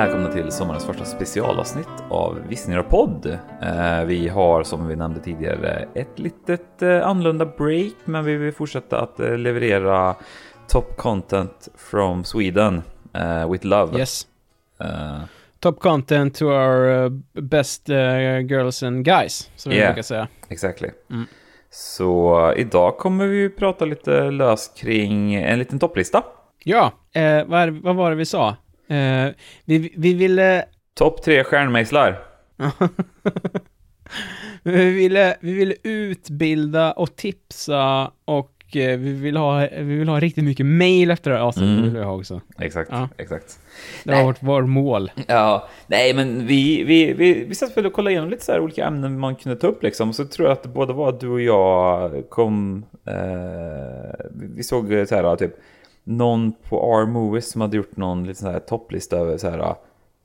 [0.00, 3.38] Välkomna till sommarens första specialavsnitt av Vissningar podd.
[3.62, 8.52] Eh, vi har som vi nämnde tidigare ett litet eh, annorlunda break men vi vill
[8.52, 10.14] fortsätta att eh, leverera
[10.68, 12.82] top content from Sweden
[13.50, 13.98] with love.
[13.98, 14.26] Yes.
[14.80, 15.20] Uh,
[15.58, 17.08] top content to our
[17.40, 17.88] best
[18.48, 20.28] girls and guys, som yeah, vi brukar säga.
[20.48, 20.90] Exactly.
[21.10, 21.26] Mm.
[21.70, 26.22] Så idag kommer vi prata lite löst kring en liten topplista.
[26.64, 28.56] Ja, eh, vad, vad, var det vi sa?
[28.90, 30.64] Eh, vi, vi ville...
[30.94, 32.22] Topp tre stjärnmejslar.
[34.62, 40.20] vi, ville, vi ville utbilda och tipsa och Eh, vi vill ha, vi vill ha
[40.20, 41.84] riktigt mycket mail efter det här avsnittet, mm.
[41.84, 42.40] vill jag ha också.
[42.58, 43.08] Exakt, ja.
[43.16, 43.58] exakt.
[44.04, 45.10] Det har varit vårt mål.
[45.26, 48.60] Ja, nej men vi, vi, vi, vi satt väl och kollade igenom lite så här
[48.60, 50.12] olika ämnen man kunde ta upp liksom.
[50.12, 55.14] Så tror jag att det både var du och jag kom, eh, vi såg så
[55.14, 55.54] här typ
[56.10, 59.74] någon på R-Movies som hade gjort någon liten så här topplista över så här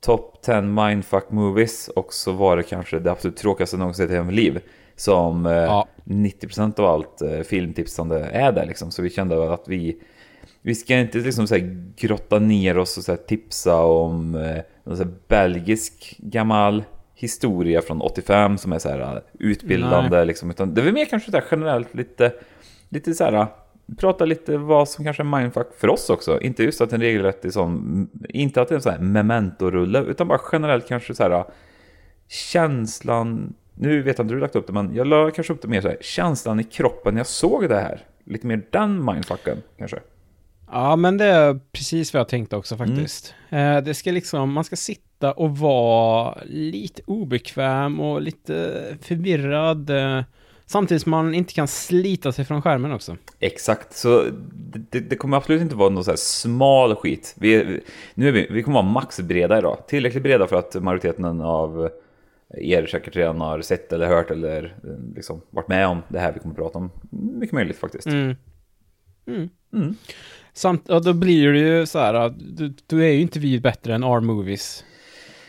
[0.00, 4.24] top 10 mindfuck movies och så var det kanske det absolut tråkigaste någonsin i hela
[4.24, 4.60] mitt liv
[4.96, 5.86] som eh, ja.
[6.04, 8.90] 90% av allt eh, filmtipsande är där liksom.
[8.90, 9.96] Så vi kände att vi,
[10.62, 15.04] vi ska inte liksom så här grotta ner oss och så tipsa om eh, så
[15.28, 20.50] belgisk gammal historia från 85 som är så här utbildande liksom.
[20.50, 22.32] Utan det är mer kanske så generellt lite,
[22.88, 23.46] lite så här
[23.98, 26.40] prata lite vad som kanske är mindfuck för oss också.
[26.40, 30.00] Inte just att en regelrätt är sån, inte att det är en sån här memento-rulle,
[30.00, 31.44] utan bara generellt kanske så här
[32.28, 35.62] känslan nu vet jag inte hur du lagt upp det, men jag la kanske upp
[35.62, 38.00] det mer så här, känslan i kroppen när jag såg det här.
[38.24, 40.00] Lite mer den mindfucken kanske.
[40.70, 43.34] Ja, men det är precis vad jag tänkte också faktiskt.
[43.50, 43.84] Mm.
[43.84, 49.90] det ska liksom, man ska sitta och vara lite obekväm och lite förvirrad.
[50.66, 53.16] Eh, samtidigt som man inte kan slita sig från skärmen också.
[53.40, 54.24] Exakt, så
[54.90, 57.34] det, det kommer absolut inte vara någon så här smal skit.
[57.38, 57.80] Vi,
[58.14, 59.78] nu är vi, vi kommer vara maxbreda idag.
[59.88, 61.90] Tillräckligt breda för att majoriteten av
[62.54, 66.32] er säkert redan har sett eller hört eller eh, liksom varit med om det här
[66.32, 66.90] vi kommer att prata om.
[67.10, 68.06] Mycket möjligt faktiskt.
[68.06, 68.36] Mm.
[69.26, 69.48] Mm.
[69.72, 69.94] Mm.
[70.52, 73.94] Samt, ja, då blir det ju så här, du, du är ju inte vi bättre
[73.94, 74.84] än R-movies.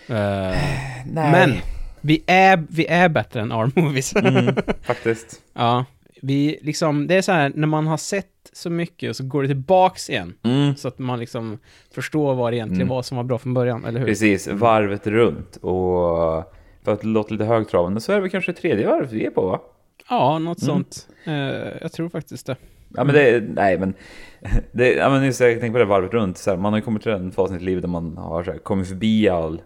[0.09, 0.16] Uh,
[1.13, 1.53] men
[2.01, 4.15] vi är, vi är bättre än R-movies.
[4.15, 5.41] Mm, faktiskt.
[5.53, 5.85] ja,
[6.21, 9.47] vi liksom, det är så här, när man har sett så mycket så går det
[9.47, 10.33] tillbaks igen.
[10.43, 10.75] Mm.
[10.75, 11.59] Så att man liksom
[11.93, 12.95] förstår vad det egentligen mm.
[12.95, 14.07] var som var bra från början, eller hur?
[14.07, 15.55] Precis, varvet runt.
[15.55, 16.43] Och
[16.83, 19.61] för att låter lite högtravande så är det kanske tredje varvet vi är på va?
[20.09, 20.67] Ja, något mm.
[20.67, 21.07] sånt.
[21.27, 21.33] Uh,
[21.81, 22.55] jag tror faktiskt det.
[22.95, 23.93] Ja men det, nej men,
[24.71, 26.85] det, ja, men just, jag tänker på det varvet runt, så här, man har ju
[26.85, 29.61] kommit till den fasen i livet där man har så här, kommit förbi all,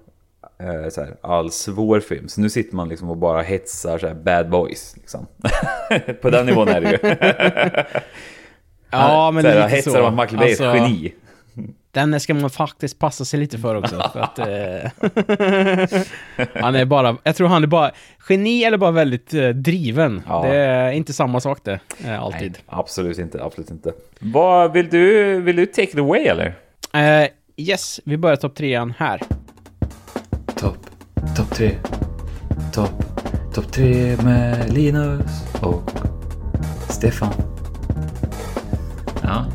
[0.64, 2.28] eh, så här, all svår film.
[2.28, 4.94] Så nu sitter man liksom och bara hetsar så här, bad boys.
[4.98, 5.28] Liksom.
[6.22, 6.98] på den nivån är det ju.
[8.92, 10.06] ja men så här, lite hetsar så.
[10.06, 11.14] att Michael Bay alltså- geni.
[11.94, 14.10] Den ska man faktiskt passa sig lite för också.
[14.14, 14.46] för att, eh,
[16.62, 17.92] han är bara, jag tror han är bara
[18.30, 20.24] geni eller bara väldigt eh, driven.
[20.28, 20.44] Ja.
[20.44, 22.52] Det är inte samma sak det, eh, alltid.
[22.52, 23.94] Nej, absolut inte, absolut inte.
[24.20, 26.54] Vad, vill du, vill du take it away eller?
[26.94, 29.22] Eh, yes, vi börjar topp trean här.
[30.62, 30.78] Topp,
[31.36, 31.78] topp tre,
[32.74, 33.04] topp,
[33.54, 35.92] topp tre med Linus och
[36.90, 37.34] Stefan.
[39.24, 39.46] Ja,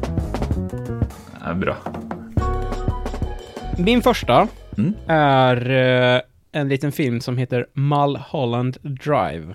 [1.44, 1.76] ja bra.
[3.78, 4.94] Min första mm.
[5.06, 6.20] är uh,
[6.52, 9.54] en liten film som heter Mulholland Drive.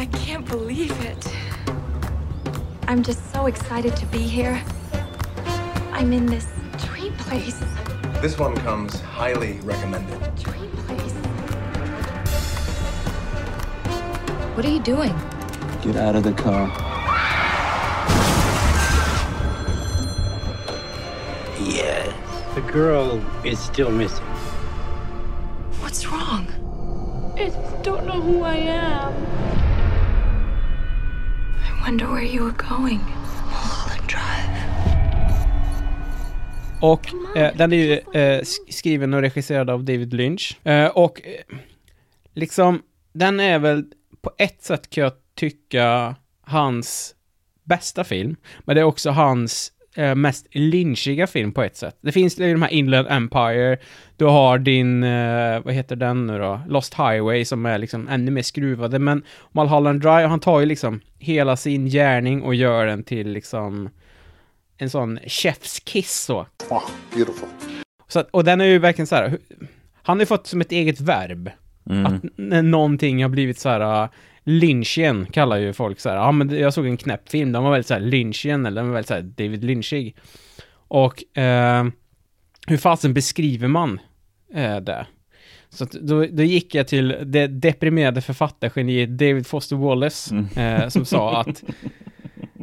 [0.00, 1.34] I can't believe it.
[2.86, 4.58] I'm just so excited to be here.
[6.00, 6.46] I'm in this
[6.78, 7.62] dream place.
[8.22, 10.18] This one comes highly recommended.
[10.36, 11.12] Dream place.
[14.56, 15.14] What are you doing?
[15.82, 16.68] Get out of the car.
[21.68, 22.10] Yeah.
[22.54, 24.24] The girl is still missing.
[25.80, 26.46] What's wrong?
[27.36, 29.12] I just don't know who I am.
[31.62, 33.00] I wonder where you were going.
[33.50, 34.59] Mulholland Drive.
[36.82, 40.66] Och eh, den är ju eh, skriven och regisserad av David Lynch.
[40.66, 41.56] Eh, och eh,
[42.34, 42.82] liksom,
[43.12, 43.84] den är väl
[44.22, 47.14] på ett sätt kan jag tycka hans
[47.64, 48.36] bästa film.
[48.64, 51.96] Men det är också hans eh, mest lynchiga film på ett sätt.
[52.00, 53.78] Det finns ju de här Inland Empire,
[54.16, 56.60] du har din, eh, vad heter den nu då?
[56.68, 59.22] Lost Highway som är liksom ännu mer skruvade, men
[59.52, 63.88] Mulholland Drive, han tar ju liksom hela sin gärning och gör den till liksom
[64.80, 66.46] en sån chef's kiss så.
[66.70, 67.48] Oh, beautiful.
[68.08, 69.38] Så att, och den är ju verkligen så här,
[70.02, 71.50] han har ju fått som ett eget verb.
[71.90, 72.06] Mm.
[72.06, 74.08] Att när någonting har blivit så här
[74.44, 76.16] Lynchien kallar ju folk så här.
[76.16, 77.52] Ja, men det- jag såg en knäpp film.
[77.52, 80.16] Den var väldigt så här Lynchien, eller den var väldigt så här David Lynchig.
[80.72, 81.84] Och eh,
[82.66, 84.00] hur fasen beskriver man
[84.54, 85.06] eh, det?
[85.70, 91.04] Så att då, då gick jag till det deprimerade författargeniet David Foster Wallace, eh, som
[91.04, 91.62] sa att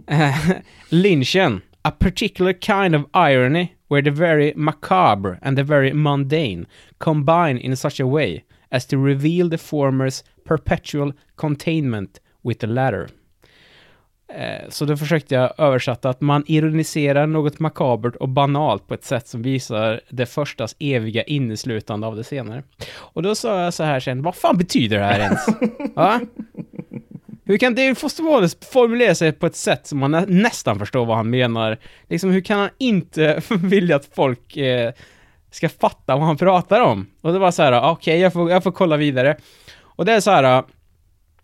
[0.08, 0.50] eh,
[0.90, 6.66] Lynchen, a particular kind of irony where the very macabre and the very mundane
[6.98, 13.08] combine in such a way as to reveal the former's perpetual containment with the latter.
[14.34, 19.04] Eh, Så då försökte jag översätta att man ironiserar något makabert och banalt på ett
[19.04, 22.64] sätt som visar det förstas eviga inneslutande av det senare.
[22.98, 25.46] Och då sa jag så här sen, vad fan betyder det här ens?
[25.96, 26.20] Va?
[27.48, 31.06] Hur kan David Foster Wallace formulera sig på ett sätt som man nä- nästan förstår
[31.06, 31.78] vad han menar?
[32.10, 34.92] Liksom, hur kan han inte vilja att folk eh,
[35.52, 37.08] ska fatta vad han pratar om?
[37.22, 39.38] Och det var så här, okej, jag, får, jag får kolla vidare.
[39.82, 40.64] Och det är så här,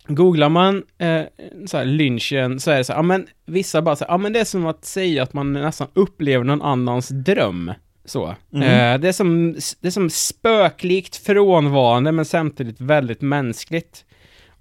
[0.06, 1.22] Googlar man eh,
[1.66, 4.18] så här lynchen så är det så här, ja men vissa bara så här, ja
[4.18, 7.72] men det är som att säga att man nästan upplever någon annans dröm.
[8.04, 8.28] Så.
[8.28, 14.04] Eh, det, är som, det är som spöklikt frånvarande men samtidigt väldigt mänskligt.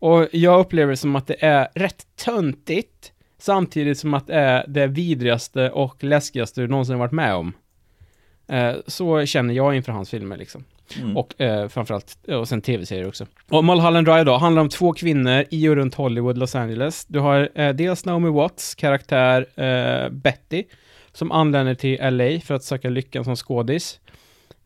[0.03, 4.65] Och jag upplever det som att det är rätt töntigt samtidigt som att det är
[4.67, 7.53] det vidrigaste och läskigaste du någonsin varit med om.
[8.47, 10.63] Eh, så känner jag inför hans filmer liksom.
[11.15, 13.25] Och eh, framförallt, ja, och sen tv-serier också.
[13.49, 17.05] Och Mulholland Drive då, handlar om två kvinnor i och runt Hollywood, Los Angeles.
[17.05, 20.63] Du har eh, dels Naomi Watts karaktär eh, Betty,
[21.13, 23.99] som anländer till LA för att söka lyckan som skådis.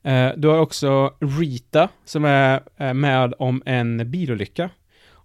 [0.04, 4.70] Eh, du har också Rita, som är eh, med om en bilolycka.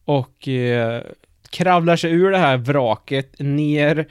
[0.04, 1.02] Och eh,
[1.50, 4.08] kravlar sig ur det här vraket ner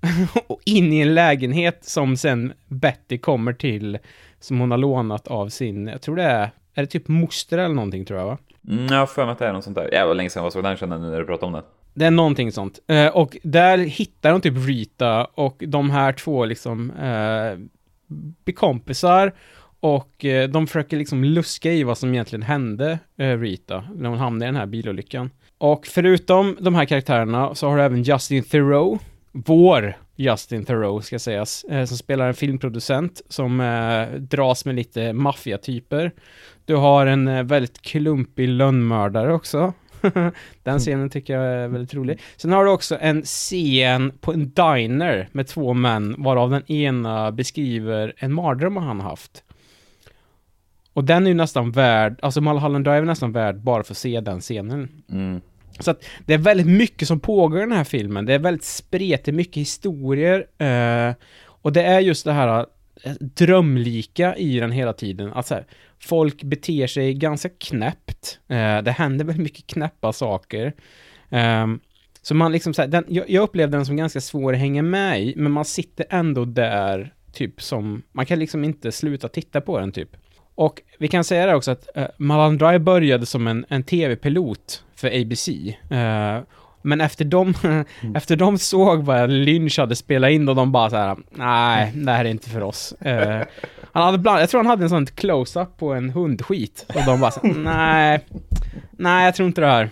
[0.46, 3.98] och in i en lägenhet som sen Betty kommer till
[4.40, 7.74] som hon har lånat av sin, jag tror det är, är det typ moster eller
[7.74, 8.38] någonting tror jag va?
[8.68, 9.92] Mm, jag har för mig att det är något sånt där.
[9.92, 11.62] Jävlar länge sedan jag såg den nu när du pratar om den.
[11.94, 12.78] Det är någonting sånt.
[12.86, 17.58] Eh, och där hittar de typ Rita och de här två liksom eh,
[18.44, 19.32] blir kompisar
[19.82, 24.18] och eh, de försöker liksom luska i vad som egentligen hände eh, Rita när hon
[24.18, 25.30] hamnade i den här bilolyckan.
[25.58, 31.18] Och förutom de här karaktärerna så har du även Justin Theroux, vår Justin Theroux ska
[31.18, 33.58] sägas, eh, som spelar en filmproducent som
[34.18, 36.12] dras med lite maffiatyper.
[36.64, 39.72] Du har en väldigt klumpig lönnmördare också.
[40.62, 42.20] Den scenen tycker jag är väldigt rolig.
[42.36, 47.32] Sen har du också en scen på en diner med två män, varav den ena
[47.32, 49.44] beskriver en mardröm han haft.
[50.92, 53.98] Och den är ju nästan värd, alltså Mulholland Drive är nästan värd bara för att
[53.98, 54.88] se den scenen.
[55.10, 55.40] Mm.
[55.78, 58.26] Så att det är väldigt mycket som pågår i den här filmen.
[58.26, 60.46] Det är väldigt spretigt, mycket historier.
[60.58, 62.66] Eh, och det är just det här
[63.02, 65.32] eh, drömlika i den hela tiden.
[65.32, 65.66] Att så här,
[65.98, 68.38] folk beter sig ganska knäppt.
[68.48, 70.72] Eh, det händer väldigt mycket knäppa saker.
[71.30, 71.80] Ehm,
[72.22, 74.82] så man liksom så här, den, jag, jag upplevde den som ganska svår att hänga
[74.82, 79.60] med i, men man sitter ändå där, typ som, man kan liksom inte sluta titta
[79.60, 80.16] på den typ.
[80.54, 83.82] Och vi kan säga det också att eh, uh, Mulholland Drive började som en, en
[83.82, 85.48] tv-pilot för ABC.
[85.48, 86.40] Eh,
[86.82, 87.54] men efter de,
[88.14, 92.12] efter de såg vad Lynch hade spelat in och de bara så här, nej, det
[92.12, 92.92] här är inte för oss.
[92.92, 93.42] Eh,
[93.92, 96.86] han hade bland, jag tror han hade en sån close-up på en hundskit.
[96.88, 98.26] Och de bara så här, nej,
[98.90, 99.90] nej, jag tror inte det här.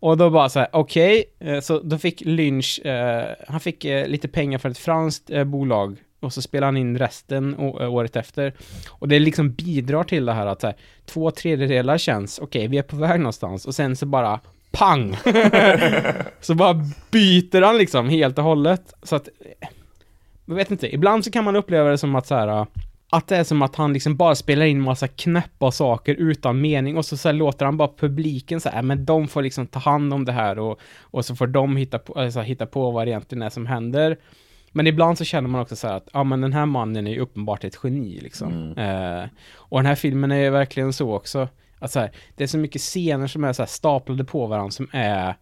[0.00, 4.06] Och då bara så här, okej, eh, så då fick Lynch, eh, han fick eh,
[4.06, 8.54] lite pengar för ett franskt eh, bolag och så spelar han in resten året efter.
[8.88, 12.78] Och det liksom bidrar till det här att så här, två tredjedelar känns, okej, vi
[12.78, 15.16] är på väg någonstans och sen så bara pang!
[16.40, 16.74] så bara
[17.10, 18.94] byter han liksom helt och hållet.
[19.02, 19.28] Så att,
[20.44, 22.66] jag vet inte, ibland så kan man uppleva det som att så här,
[23.10, 26.96] att det är som att han liksom bara spelar in massa knäppa saker utan mening
[26.96, 29.78] och så, så låter han bara publiken så här, äh, men de får liksom ta
[29.78, 33.06] hand om det här och, och så får de hitta på, alltså, hitta på vad
[33.06, 34.16] det egentligen är som händer.
[34.72, 37.10] Men ibland så känner man också så här att, ja men den här mannen är
[37.10, 38.72] ju uppenbart ett geni liksom.
[38.72, 41.48] Eh, och den här filmen är ju verkligen så också.
[41.78, 44.70] Att så här, det är så mycket scener som är så här staplade på varandra
[44.70, 45.34] som är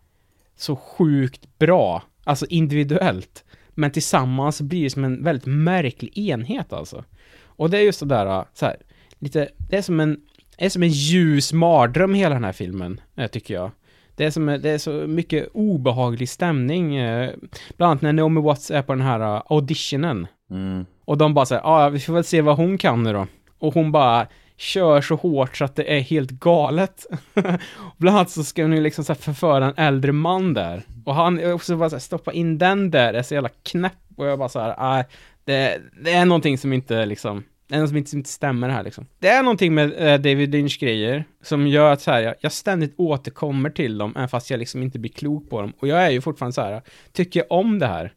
[0.56, 2.02] så sjukt bra.
[2.25, 3.45] Alltså individuellt.
[3.68, 7.04] Men tillsammans blir det som en väldigt märklig enhet alltså.
[7.45, 8.76] Och det är just det där, så här,
[9.18, 10.21] lite, det är som en,
[10.59, 13.71] det är som en ljus mardröm hela den här filmen, eh, tycker jag.
[14.16, 17.30] Det är, som, det är så mycket obehaglig stämning, eh,
[17.76, 20.26] bland annat när Naomi Watts är på den här eh, auditionen.
[20.50, 20.87] Mm.
[21.04, 23.26] Och de bara säger, ja, ah, vi får väl se vad hon kan nu då.
[23.58, 27.06] Och hon bara kör så hårt så att det är helt galet.
[27.96, 30.82] Bland annat så ska hon ju liksom så förföra en äldre man där.
[31.04, 33.92] Och han är också bara så här, stoppa in den där, är så jävla knäpp.
[34.16, 35.04] Och jag bara så här, ah,
[35.44, 38.68] det, det är någonting som inte liksom, det är något som inte, som inte stämmer
[38.68, 39.06] här liksom.
[39.18, 42.94] Det är någonting med eh, David Lynch-grejer som gör att så här, jag, jag ständigt
[42.96, 45.73] återkommer till dem, även fast jag liksom inte blir klok på dem.
[45.78, 46.82] Och jag är ju fortfarande så här,
[47.12, 48.12] tycker jag om det här?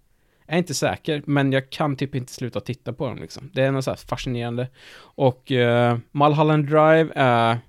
[0.46, 3.50] Jag är inte säker, men jag kan typ inte sluta titta på dem liksom.
[3.54, 4.68] Det är något så här fascinerande.
[5.00, 7.60] Och eh, Mulholland Drive är,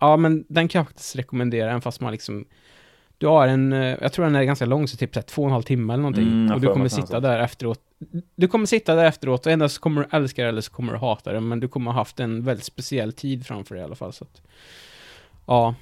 [0.00, 2.44] ja men den kan jag faktiskt rekommendera, även fast man liksom
[3.18, 5.42] du har en, eh, jag tror den är ganska lång, så typ så här, två
[5.42, 6.28] och en halv timme eller någonting.
[6.28, 7.80] Mm, och du kommer sitta något där efteråt.
[8.36, 10.98] Du kommer sitta där efteråt och endast kommer du älska det eller så kommer du
[10.98, 11.40] hata det.
[11.40, 14.12] Men du kommer ha haft en väldigt speciell tid framför dig i alla fall.
[14.12, 14.42] Så att,
[15.46, 15.74] ja.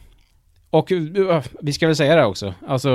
[0.70, 2.54] Och uh, vi ska väl säga det också.
[2.66, 2.90] Alltså,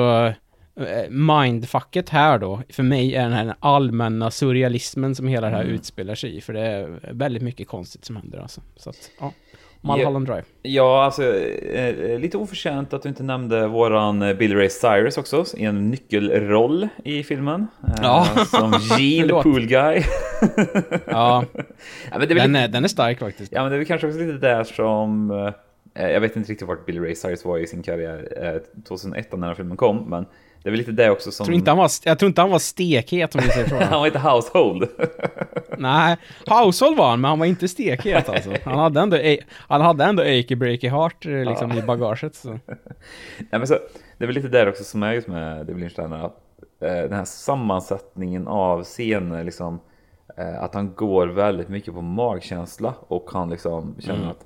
[0.80, 5.64] uh, mindfucket här då, för mig är den här allmänna surrealismen som hela det här
[5.64, 5.76] Mm.
[5.76, 6.42] utspelar sig i.
[6.42, 8.62] För det är väldigt mycket konstigt som händer alltså.
[8.76, 9.34] Så att, ja.
[9.82, 10.44] Mulholland Drive.
[10.62, 15.46] Ja, alltså eh, lite oförtjänt att du inte nämnde våran eh, Billy Ray Cyrus också
[15.58, 17.68] i en nyckelroll i filmen.
[17.88, 18.26] Eh, Ja.
[18.46, 19.44] Som Gene Förlåt.
[19.44, 20.04] Pool Guy.
[21.06, 21.46] Ja,
[22.12, 23.52] ja, men det är den lite, är, den är stark faktiskt.
[23.52, 25.32] ja, men det är väl kanske också lite där som...
[25.94, 29.48] Jag vet inte riktigt vart Billy Ray Cyrus var i sin karriär eh, 2001 när
[29.48, 30.26] den filmen kom, men
[30.64, 31.44] det är väl lite det också som...
[31.44, 33.76] Jag tror inte han var, jag tror inte han var stekhet om vi säger så.
[33.90, 34.88] han var inte household.
[35.78, 38.54] Nej, Household var han, men han var inte stekhet alltså.
[38.64, 39.18] Han hade ändå,
[39.52, 42.36] han hade ändå Achy Breaky Heart eh, liksom i bagaget.
[42.36, 42.60] Så.
[43.52, 43.74] Ja, men så,
[44.18, 46.38] det är väl lite där också som är just med där, att,
[46.82, 49.80] eh, den här sammansättningen av scener, liksom,
[50.38, 54.30] eh, att han går väldigt mycket på magkänsla och han liksom känner Mm.
[54.30, 54.46] att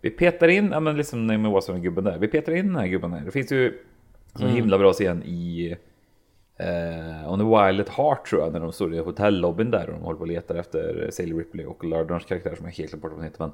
[0.00, 3.12] vi petar in, ja men liksom när Watson-gubben där, vi petar in den här gubben
[3.12, 3.20] här.
[3.20, 3.78] Det finns ju
[4.36, 4.56] så Mm.
[4.56, 5.76] himla bra scen i
[6.58, 9.94] eh, On the Wild at Heart tror jag, när de står i hotellobbyn där och
[9.94, 13.02] de håller på och letar efter Sally Ripley och Lardons karaktär som jag helt glömt
[13.02, 13.38] bort vad hon heter.
[13.38, 13.52] Men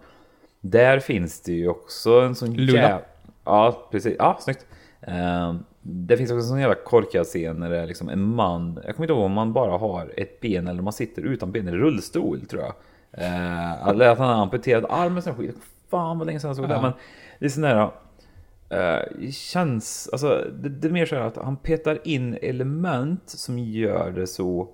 [0.61, 3.01] där finns det ju också en sån jävla...
[3.45, 4.17] Ja, precis.
[4.19, 4.67] Ja, snyggt.
[5.09, 8.81] Uh, det finns också en sån jävla korkad scen när det är liksom en man,
[8.87, 11.53] jag kommer inte ihåg om man bara har ett ben eller om man sitter utan
[11.53, 12.75] ben i rullstol tror jag.
[13.19, 15.57] Uh, eller att han har amputerad arm och sån skit.
[15.91, 16.75] Fan vad länge sedan jag såg det.
[16.75, 16.83] Ja.
[16.83, 16.93] Men
[17.39, 17.91] det är sån där...
[18.73, 23.59] Uh, känns, alltså det, det är mer så här att han petar in element som
[23.59, 24.69] gör det så...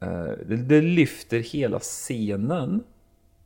[0.00, 2.82] eh, det, det lyfter hela scenen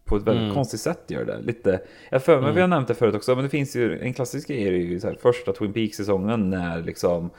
[0.05, 0.55] på ett väldigt Mm.
[0.55, 1.39] konstigt sätt gör det.
[1.41, 1.81] Lite,
[2.11, 4.49] jag för mig, vi har nämnt det förut också, men det finns ju en klassisk
[4.49, 7.31] grej är ju så här, första Twin Peaks-säsongen när liksom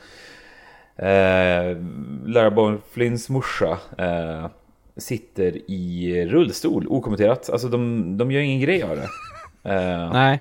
[0.96, 1.78] eh,
[2.26, 4.48] Lara Bone Flynns morsa eh,
[4.98, 7.50] sitter i rullstol okommenterat.
[7.50, 9.08] Alltså de, de gör ingen grej av det.
[9.70, 10.40] Eh, Nej, Eh,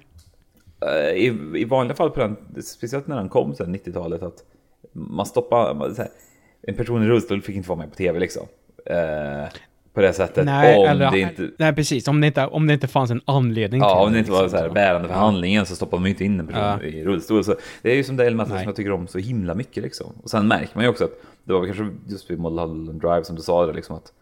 [1.15, 4.45] i, i vanliga fall på den, speciellt när den kom sen 90-talet, att
[4.93, 6.09] man stoppar, här,
[6.63, 8.47] en person i rullstol fick inte vara med på tv liksom.
[8.87, 9.49] Eh,
[9.95, 10.45] på det sättet.
[10.45, 12.09] nej, om eller, det inte, nej precis.
[12.09, 14.43] Om det, inte, om det inte fanns en anledning ja, till om det inte var
[14.43, 16.83] liksom, så här bärande för handlingen så stoppar man ju inte in en person Ja.
[16.83, 17.45] i rullstol.
[17.45, 18.63] Så det är ju som det elementet Nej.
[18.63, 20.13] som jag tycker om så himla mycket liksom.
[20.23, 21.11] Och sen märker man ju också att
[21.45, 24.13] det var kanske just vid Mulholland Drive som du sa det liksom att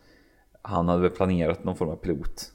[0.63, 2.52] han hade planerat någon form av pilot.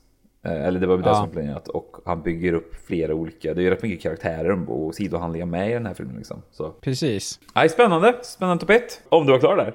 [0.47, 1.15] Eh, Eller det var väl det Ja.
[1.15, 4.95] som planerat och han bygger upp flera olika, det är ju rätt mycket karaktärer och
[4.95, 6.41] sidohandlingar med i den här filmen liksom.
[6.51, 6.69] Så.
[6.69, 7.39] Precis.
[7.55, 9.01] Nej, spännande, spännande topp ett.
[9.09, 9.73] Om du var klar där.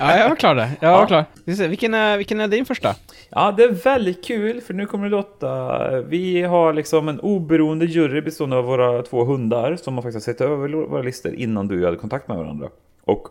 [0.00, 0.70] Ja, jag var klar där.
[0.80, 0.98] Jag Ja.
[0.98, 1.24] var klar.
[1.44, 2.94] Vi ser, vilken, är, vilken är din första?
[3.30, 6.00] Ja, det är väldigt kul för nu kommer det låta...
[6.00, 10.40] Vi har liksom en oberoende jury bestående av våra två hundar som har faktiskt sett
[10.40, 12.68] över våra listor innan du och jag hade kontakt med varandra.
[13.04, 13.28] Och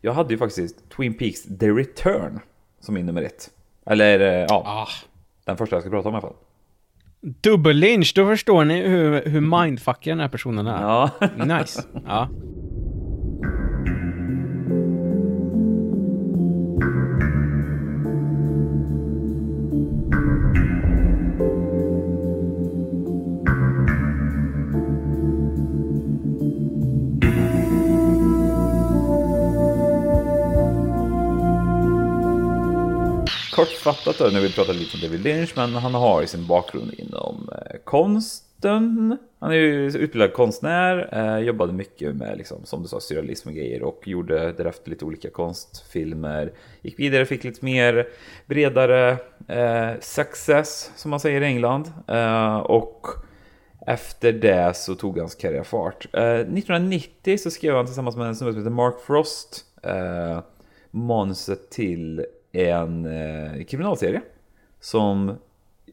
[0.00, 2.40] jag hade ju faktiskt Twin Peaks The Return
[2.80, 3.50] som min nummer ett.
[3.86, 4.88] Eller eh, ja, Ah.
[5.44, 6.36] Den första jag ska prata om i alla fall.
[7.20, 10.82] Dubbel-lynch, då förstår ni hur, hur mindfuckig den här personen är.
[10.82, 11.82] Ja, Nice.
[12.06, 12.28] Ja.
[33.52, 36.94] Kortfattat då, när vi pratar lite om David Lynch, men han har ju sin bakgrund
[36.94, 39.18] inom eh, konsten.
[39.38, 43.54] Han är ju utbildad konstnär, eh, jobbade mycket med, liksom, som du sa, surrealism och
[43.54, 46.52] grejer och gjorde därefter lite olika konstfilmer.
[46.82, 48.08] Gick vidare, fick lite mer
[48.46, 49.16] bredare
[49.48, 51.92] eh, success, som man säger i England.
[52.08, 53.06] Eh, och
[53.86, 56.06] efter det så tog hans karriär fart.
[56.12, 60.40] Eh, 1990 så skrev han tillsammans med en snubbe som heter Mark Frost eh,
[60.90, 64.20] manuset till en eh, kriminalserie.
[64.80, 65.32] Som,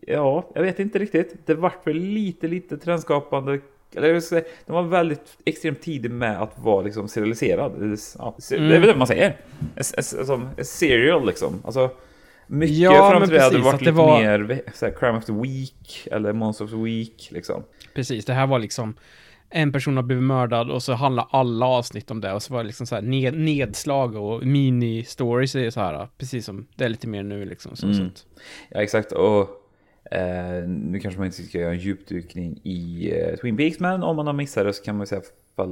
[0.07, 1.35] ja, jag vet inte riktigt.
[1.45, 3.59] Det vart väl lite, lite trendskapande.
[3.95, 7.97] Eller jag säga, den var väldigt extremt tidig med att vara liksom serialiserad.
[8.17, 9.37] Ja, se- Det är väl det man säger.
[10.25, 11.61] Som serial liksom.
[11.65, 11.89] Alltså,
[12.47, 15.25] mycket Ja, fram men till det hade varit lite var- mer så här, Crime of
[15.25, 17.63] the Week eller Monster of the Week liksom.
[17.93, 18.93] Precis, det här var liksom
[19.49, 22.59] en person har blivit mördad och så handlar alla avsnitt om det och så var
[22.63, 26.89] det liksom så här ned, nedslag och mini-stories är så här, precis som det är
[26.89, 27.75] lite mer nu liksom.
[27.75, 27.97] Så, Mm.
[28.15, 28.25] så.
[28.69, 29.11] Ja, exakt.
[29.11, 29.49] Och
[30.11, 34.15] eh, nu kanske man inte ska göra en djupdykning i eh, Twin Peaks, men om
[34.15, 35.21] man har missat det så kan man ju säga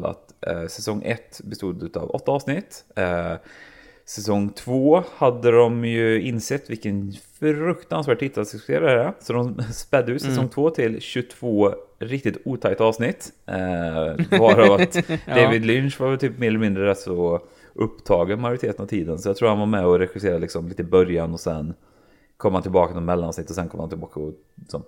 [0.04, 2.86] att eh, säsong 1 bestod av åtta avsnitt.
[2.96, 3.34] Eh,
[4.10, 9.14] säsong 2 hade de ju insett vilken fruktansvärd tittarsuccé det är.
[9.20, 13.32] Så de spädde ut säsong 2 till 22 riktigt otajta avsnitt.
[13.46, 17.42] Eh, varav att David Lynch var typ mer eller mindre rätt så
[17.74, 19.20] upptagen majoriteten av tiden.
[19.20, 21.74] Så jag tror han var med och regisserade liksom lite i början och sen
[22.38, 24.84] kom han tillbaka med mellanavsnitt och sen kom han tillbaka och liksom,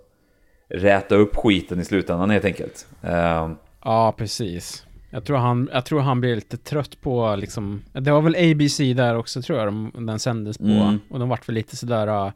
[0.68, 2.88] räta upp skiten i slutändan helt enkelt.
[3.02, 3.52] Eh,
[3.84, 4.86] Ja, precis.
[5.10, 8.78] Jag tror, han, jag tror han blev lite trött på liksom, det var väl ABC
[8.78, 10.64] där också tror jag de, den sändes på.
[10.64, 11.00] Mm.
[11.10, 12.32] Och de vart väl lite sådär, uh,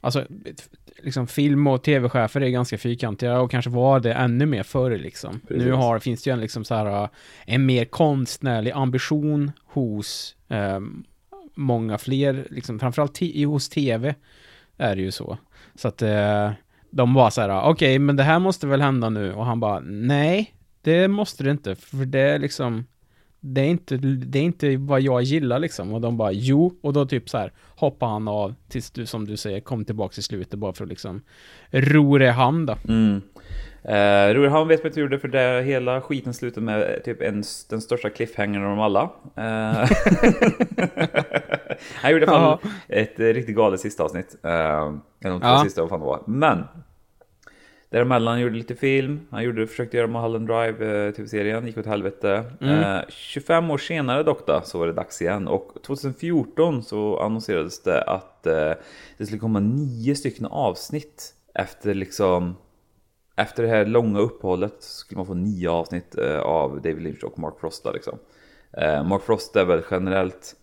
[0.00, 0.26] alltså,
[1.02, 5.40] liksom film och tv-chefer är ganska fyrkantiga och kanske var det ännu mer förr liksom.
[5.48, 5.64] Precis.
[5.64, 7.08] Nu har, finns det ju en liksom så här, uh,
[7.46, 11.04] en mer konstnärlig ambition hos um,
[11.54, 14.14] många fler, liksom, framförallt hos tv
[14.78, 15.38] är det ju så.
[15.74, 16.50] Så att eh,
[16.90, 19.32] de var så här, okej, men det här måste väl hända nu?
[19.32, 20.54] Och han bara, nej,
[20.88, 22.86] det måste det inte, för det är liksom,
[23.40, 25.92] det är inte, det är inte vad jag gillar liksom.
[25.94, 29.26] Och de bara, jo, och då typ så här hoppar han av tills du, som
[29.26, 31.22] du säger, kom tillbaka i slutet bara för att liksom
[31.70, 32.76] ro det hamn då.
[32.88, 33.22] Mm.
[33.84, 37.80] Uh, Rorhamn vet man inte det för det, hela skiten slutade med typ en, den
[37.80, 39.02] största cliffhangern av dem alla.
[39.36, 39.90] Eh,
[41.94, 44.36] han gjorde alla fall ett eh, riktigt galet sista avsnitt.
[44.44, 45.64] Uh, eller de två Ja.
[45.64, 46.22] sista, vad fan det var.
[46.26, 46.64] Men
[47.90, 49.20] däremellan han gjorde lite film.
[49.30, 52.44] Han gjorde, försökte göra Mulholland Drive eh, tv-serien, gick åt helvete.
[52.60, 55.48] Eh, 25 år senare dock då, så var det dags igen.
[55.48, 58.72] Och 2014 så annonserades det att eh,
[59.18, 62.56] det skulle komma nio stycken avsnitt efter liksom
[63.38, 67.24] efter det här långa uppehållet så skulle man få nio avsnitt eh, av David Lynch
[67.24, 68.18] och Mark Frost där, liksom.
[68.72, 70.56] Eh, Mark Frost är väl generellt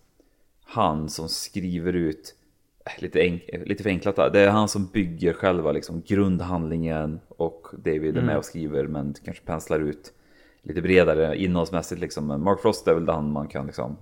[0.66, 2.35] han som skriver ut
[3.00, 4.30] lite, enk- lite förenklat då.
[4.30, 9.14] Det är han som bygger själva liksom, grundhandlingen och David är med och skriver men
[9.26, 10.14] kanske penslar ut
[10.62, 12.28] lite bredare innehållsmässigt liksom.
[12.28, 13.98] Men Mark Frost är väl den man kan liksom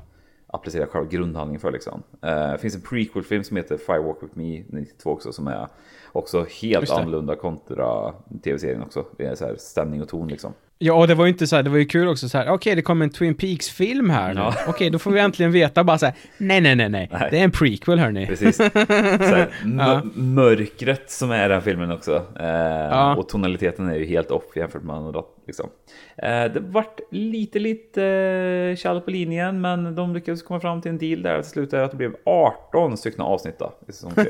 [0.47, 2.03] applicera själva grundhandlingen för liksom.
[2.21, 5.67] Eh, Det finns en prequel-film som heter Firewalk With Me 92 också som är
[6.11, 9.05] också helt annorlunda kontra tv-serien också.
[9.17, 10.53] Det är så här stämning och ton liksom.
[10.79, 12.49] Ja, och det var ju inte så här, det var ju kul också så här,
[12.49, 14.39] okej, det kommer en Twin Peaks-film här nu.
[14.41, 14.53] Ja.
[14.67, 17.27] Okej, då får vi äntligen veta bara så här, nej, nej, nej, nej, Nej.
[17.31, 18.27] det är en prequel hörni.
[18.27, 18.55] Precis.
[18.55, 20.01] Så här, Ja.
[20.13, 22.15] Mörkret som är den filmen också.
[22.39, 23.15] Eh, Ja.
[23.15, 25.21] Och tonaliteten är ju helt off jämfört med andra.
[25.47, 25.69] Liksom.
[26.17, 30.91] Eh, det vart lite, lite eh, kall på linjen, men de lyckades komma fram till
[30.91, 34.11] en deal där till slut att det blev 18 stycken avsnitt då, i säsong.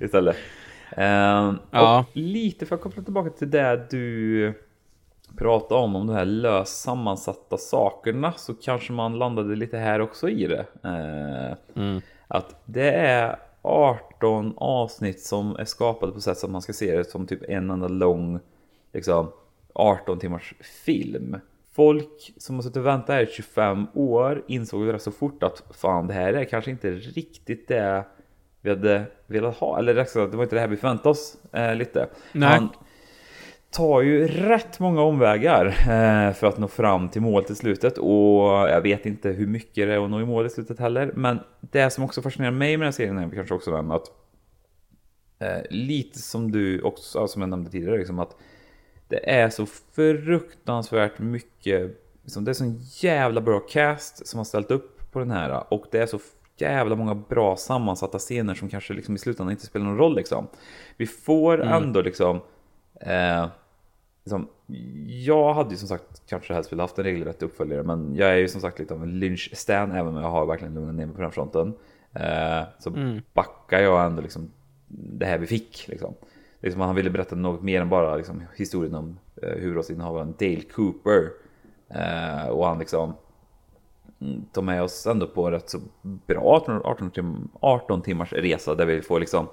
[0.00, 0.36] Istället.
[0.96, 1.98] Eh, Ja.
[2.10, 4.52] Och lite för att koppla tillbaka till det du
[5.36, 10.28] pratade om, om de här löst sammansatta sakerna, så kanske man landade lite här också
[10.28, 10.66] i det.
[10.84, 11.56] Eh,
[12.28, 16.96] Att det är 18 avsnitt som är skapade på sätt så att man ska se
[16.96, 18.40] det som typ en enda lång,
[18.92, 19.32] liksom
[19.72, 20.54] 18 timmars
[20.84, 21.36] film.
[21.72, 25.62] Folk som har suttit och väntat här i 25 år insåg rätt så fort att
[25.70, 28.04] fan, det här är kanske inte riktigt det
[28.64, 29.78] vi hade velat ha.
[29.78, 32.08] Eller rätt sagt, det var inte det här vi förväntade oss eh, lite.
[32.32, 32.48] Nej.
[32.48, 32.68] Han
[33.70, 38.48] tar ju rätt många omvägar eh, för att nå fram till mål till slutet och
[38.48, 41.12] jag vet inte hur mycket det är att nå i mål i slutet heller.
[41.14, 44.06] Men det som också fascinerar mig med den här serien är kanske också den att
[45.38, 48.36] eh, lite som du också, som jag nämnde tidigare, liksom att
[49.08, 54.70] det är så fruktansvärt mycket, liksom, det är sån jävla bra cast som har ställt
[54.70, 56.18] upp på den här och det är så
[56.56, 60.46] jävla många bra sammansatta scener som kanske liksom i slutändan inte spelar någon roll liksom.
[60.96, 62.40] Vi får ändå liksom,
[63.00, 63.46] eh,
[64.24, 64.48] liksom
[65.06, 68.36] jag hade ju som sagt kanske helst velat haft en regelrätt uppföljare men jag är
[68.36, 71.14] ju som sagt lite av en lynch-stan även om jag har verkligen lugnat ner mig
[71.14, 71.74] på den fronten.
[72.12, 72.90] Eh, så
[73.34, 74.50] backar jag ändå liksom
[74.88, 76.14] det här vi fick liksom.
[76.60, 81.30] Liksom han ville berätta något mer än bara liksom, historien om eh, huvudrollsinnehavaren Dale Cooper.
[81.88, 83.14] Eh, och han liksom
[84.52, 88.86] ta med oss ändå på rätt så bra 18, 18, tim 18 timmars resa där
[88.86, 89.46] vi får liksom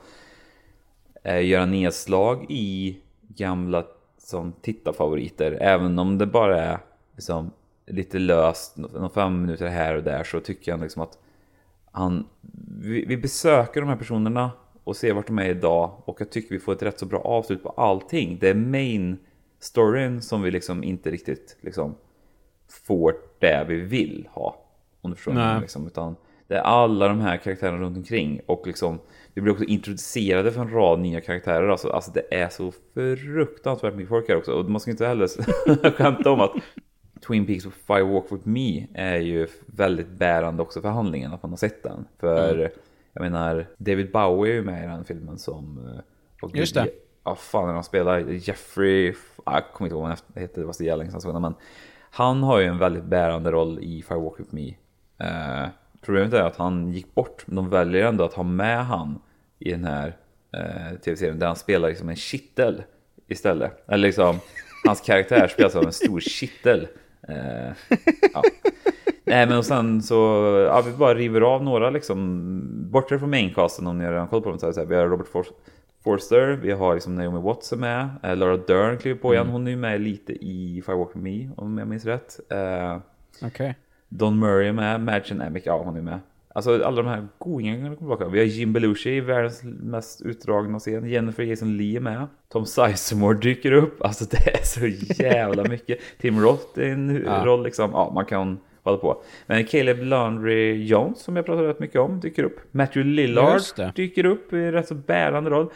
[1.24, 3.86] eh, göra nedslag i gamla
[4.18, 5.58] som tittarfavoriter.
[5.62, 6.80] Även om det bara är
[7.16, 7.52] liksom,
[7.86, 11.18] lite löst, några fem minuter här och där så tycker jag liksom att
[11.92, 12.28] han,
[12.82, 14.52] vi, vi besöker de här personerna
[14.84, 17.20] och ser vart de är idag och jag tycker vi får ett rätt så bra
[17.20, 18.38] avslut på allting.
[18.42, 19.18] Det är main
[19.60, 21.96] storyn som vi liksom inte riktigt liksom
[22.72, 24.58] får det vi vill ha.
[25.02, 26.16] Om du förstår menar, liksom, utan
[26.48, 29.00] Det är alla de här karaktärerna runt omkring och liksom
[29.34, 31.68] vi blir också introducerade för en rad nya karaktärer.
[31.68, 34.52] Alltså, alltså det är så fruktansvärt mycket folk här också.
[34.52, 35.28] Och man ska inte heller
[35.92, 36.52] skämta om att
[37.28, 41.44] Twin Peaks och Fire Walk With Me är ju väldigt bärande också för handlingen, att
[41.44, 42.06] man har sett den.
[42.20, 42.72] För Mm.
[43.14, 45.88] jag menar, David Bowie är ju med i den filmen som...
[45.88, 46.02] eh,
[46.46, 46.90] och Just det.
[47.24, 48.20] Ja, fan är han spelar?
[48.20, 49.14] Jeffrey...
[49.44, 51.54] ah, Jag kommer inte ihåg vad han heter, det var så jävla länge sedan men
[52.12, 54.68] han har ju en väldigt bärande roll i Fire Walk With Me.
[55.20, 55.70] Eh,
[56.02, 59.20] problemet är att han gick bort, men de väljer ändå att ha med han
[59.60, 60.18] i den här
[60.54, 62.84] eh, tv-serien där han spelar liksom en kittel
[63.28, 63.84] istället.
[63.88, 64.40] Eller liksom,
[64.88, 66.88] hans karaktär spelas av en stor kittel.
[67.28, 67.72] Eh,
[68.34, 68.44] ja.
[69.24, 70.16] Nej men och sen så,
[70.68, 72.52] ja vi bara river av några liksom,
[72.92, 74.60] bortre från maincasten om ni har redan koll på dem.
[74.60, 75.46] Så här, så här, vi har Robert For
[76.04, 79.68] Forster, vi har liksom Naomi Watts är med, eh, Laura Dern kliver på igen, hon
[79.68, 82.40] är ju med lite i Fire Walk With Me om jag minns rätt.
[82.50, 82.98] Eh,
[83.48, 83.76] Okej.
[84.10, 86.20] Don Murray är med, Madgen Amick, ja hon är med.
[86.54, 88.28] Alltså alla de här godingarna kommer tillbaka.
[88.28, 91.10] Vi har Jim Belushi i världens mest utdragna scen.
[91.10, 92.28] Jennifer Jason Lee är med.
[92.50, 94.02] Tom Sizemore dyker upp.
[94.06, 94.88] Alltså det är så
[95.24, 95.98] jävla mycket.
[96.22, 97.46] Tim Roth i en Ja.
[97.46, 97.92] roll liksom.
[97.92, 99.22] Ja, man kan hålla på.
[99.48, 102.60] Men Caleb Landry Jones som jag pratat rätt mycket om dyker upp.
[102.72, 103.62] Matthew Lillard
[103.96, 105.70] dyker upp i rätt så bärande roll.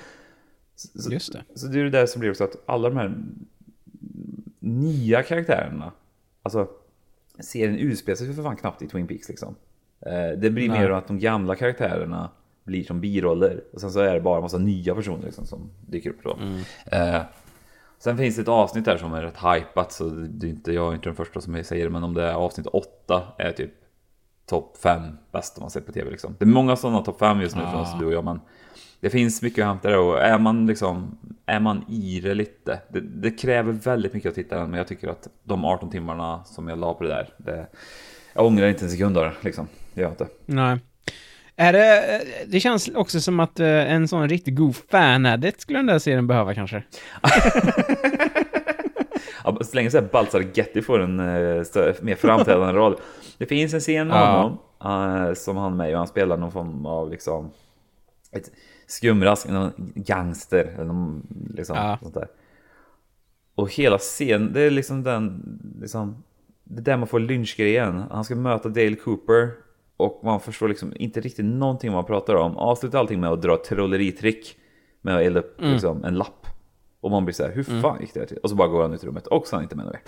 [0.76, 1.44] Så, Just det.
[1.56, 3.16] så det är det där som blir också att alla de här
[4.60, 5.92] nya karaktärerna,
[6.44, 6.68] alltså
[7.40, 9.56] serien utspelar sig för fan knappt i Twin Peaks liksom.
[10.02, 10.80] Eh, Det blir Nej.
[10.80, 12.30] mer att de gamla karaktärerna
[12.64, 15.70] blir som biroller och sen så är det bara en massa nya personer liksom som
[15.88, 16.38] dyker upp då.
[16.92, 17.22] Eh,
[18.00, 20.90] Sen finns det ett avsnitt där som är rätt hypat så det är inte, jag
[20.92, 23.72] är inte den första som säger det men om det är avsnitt 8 är typ
[24.46, 26.36] topp 5 bästa man sett på tv liksom.
[26.40, 28.40] Det är många sådana topp 5 just nu från oss, du och jag men
[29.00, 32.80] det finns mycket att hämta där och är man liksom är man i det lite.
[32.90, 36.68] Det, det kräver väldigt mycket att titta men jag tycker att de 18 timmarna som
[36.68, 37.68] jag la på det där, det,
[38.34, 39.68] jag ångrar inte en sekund av det liksom.
[39.94, 40.28] Det gör jag inte.
[40.46, 40.80] Nej.
[41.58, 45.86] Är det, det känns också som att eh, en sån riktigt god fan-edit skulle den
[45.86, 46.84] där serien behöva kanske.
[49.44, 51.64] Ja, så länge så här Baltzar Getty får en eh,
[52.02, 52.96] mer framträdande roll.
[53.38, 54.58] Det finns en scen med Ja.
[54.82, 57.52] honom eh, som han med och han spelar någon form av liksom
[58.32, 58.52] ett
[58.88, 61.98] skumrask, någon gangster eller någon, liksom, Ja.
[62.02, 62.28] sånt där.
[63.56, 65.42] Och hela scenen, det är liksom den,
[65.82, 66.24] liksom,
[66.64, 68.04] det är där man får lynchgrejen.
[68.12, 69.50] Han ska möta Dale Cooper
[69.98, 72.58] och man förstår liksom inte riktigt någonting man pratar om.
[72.58, 74.58] Avslutar allting med att dra ett trolleritrick
[75.02, 76.48] med att elda upp liksom, en lapp.
[77.02, 78.38] Och man blir så här, hur fan gick det här till?
[78.38, 80.00] Och så bara går han ut i rummet och så är han inte med mer.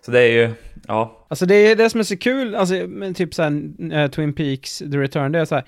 [0.00, 0.54] Så det är ju,
[0.88, 4.32] ja, Alltså det är det som är så kul, alltså med typ såhär eh, Twin
[4.32, 5.64] Peaks, The Return, det är såhär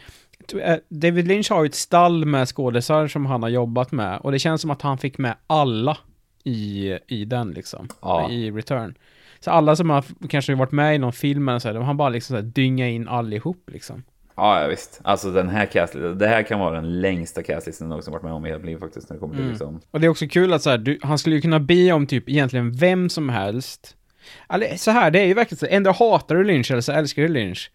[0.88, 4.38] David Lynch har ju ett stall med skådisar som han har jobbat med och det
[4.38, 5.97] känns som att han fick med alla
[6.44, 8.31] i, i den liksom, Ja.
[8.31, 8.94] i Return.
[9.40, 11.94] Så alla som har kanske varit med i någon film eller så här, de har
[11.94, 14.03] bara liksom så här dynga in allihop liksom.
[14.37, 15.01] ja, ja visst.
[15.05, 18.33] Alltså den här castlistan, det här kan vara den längsta castlistan jag någonsin varit med
[18.33, 19.81] om i hela mitt liv faktiskt när det kommer till liksom.
[19.90, 22.07] Och det är också kul att så här, du, han skulle ju kunna be om
[22.07, 23.97] typ egentligen vem som helst.
[24.49, 27.23] Eller så här, det är ju verkligen så, ändå hatar du Lynch eller så älskar
[27.23, 27.70] du Lynch.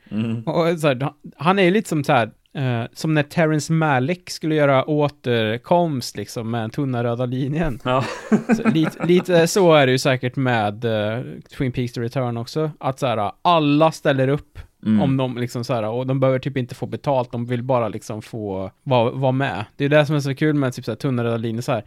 [0.46, 4.30] Och så här, han är ju lite som så här, eh, som när Terrence Malick
[4.30, 7.80] skulle göra återkomst liksom med den tunna röda linjen.
[7.84, 8.06] Ja.
[8.56, 11.24] Så, lite, lite så är det ju säkert med eh,
[11.58, 12.72] Twin Peaks The Return också.
[12.80, 14.60] Att så här, alla ställer upp
[15.02, 17.88] om de liksom så här, och de behöver typ inte få betalt, de vill bara
[17.88, 19.66] liksom få vara vara med.
[19.78, 21.72] Det är det som är så kul med typ så här, tunna röda linjer så
[21.72, 21.84] här.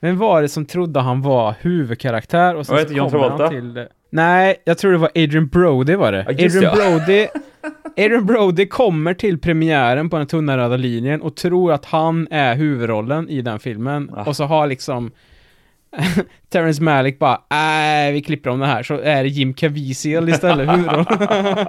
[0.00, 3.86] Vem var det som trodde han var huvudkaraktär och sen det så kommer han till...
[4.10, 6.24] Nej, jag tror det var Adrian Brody var det.
[6.28, 6.74] Ja, Adrian ja.
[6.74, 7.26] Brody...
[7.96, 12.54] Adrian Brody kommer till premiären på den tunna röda linjen och tror att han är
[12.54, 14.10] huvudrollen i den filmen.
[14.16, 14.24] Ah.
[14.24, 15.10] Och så har liksom
[16.48, 20.70] Terrence Malick bara, nej vi klipper om det här, så är det Jim Caviezel istället
[20.76, 21.06] huvudrollen.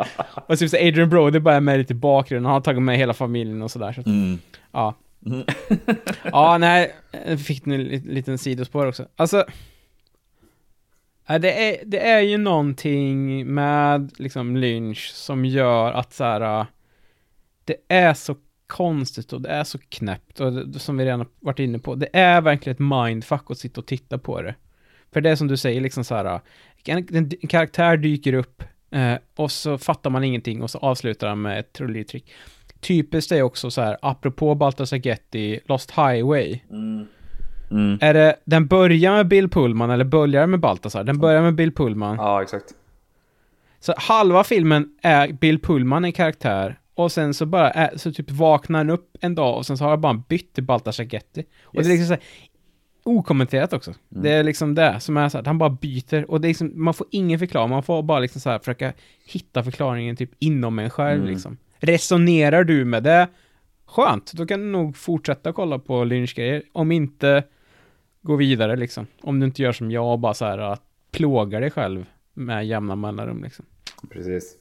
[0.47, 3.13] och så Adrian Brody bara är med lite i bakgrunden, han har tagit med hela
[3.13, 3.93] familjen och sådär.
[3.93, 4.37] Så, att- Mm.
[4.71, 4.95] ja.
[6.31, 6.91] ja, nej,
[7.45, 9.05] fick en li- liten sidospår också.
[9.15, 9.45] Alltså,
[11.27, 16.59] ja, det, är, det är ju någonting med liksom Lynch som gör att så här,
[16.59, 16.65] äh,
[17.65, 18.35] det är så
[18.67, 21.95] konstigt och det är så knäppt och det, som vi redan har varit inne på,
[21.95, 24.55] det är verkligen ett mindfuck att sitta och titta på det.
[25.11, 26.39] För det är som du säger, liksom så här, äh,
[26.85, 31.27] en, en, en karaktär dyker upp eh, och så fattar man ingenting och så avslutar
[31.27, 32.31] han med ett trolleritrick.
[32.79, 36.59] Typiskt är också så här, apropå Baltasar Getty, Lost Highway.
[36.69, 37.07] Mm.
[38.01, 41.03] Är det, den börjar med Bill Pullman eller börjar med Baltasar?
[41.03, 42.15] Den börjar med Bill Pullman.
[42.17, 42.65] Ja, exakt.
[43.79, 48.31] Så halva filmen är Bill Pullman en karaktär och sen så bara är, så typ
[48.31, 51.43] vaknar han upp en dag och sen så har han bara bytt till Baltasar Getty.
[51.63, 51.87] Och det är Yes.
[51.89, 52.21] liksom så här,
[53.03, 53.93] okommenterat också.
[54.09, 56.71] Det är liksom det som är så att han bara byter och det är liksom,
[56.75, 58.93] man får ingen förklaring, man får bara liksom så här försöka
[59.25, 61.57] hitta förklaringen typ inom en själv liksom.
[61.79, 63.27] resonerar du med det,
[63.85, 66.63] skönt, då kan du nog fortsätta kolla på Lynch-grejer.
[66.71, 67.43] Om inte,
[68.23, 69.07] gå vidare liksom.
[69.21, 70.81] Om du inte gör som jag och bara så här att
[71.11, 73.65] plågar dig själv med jämna mellanrum liksom.
[74.09, 74.55] Precis.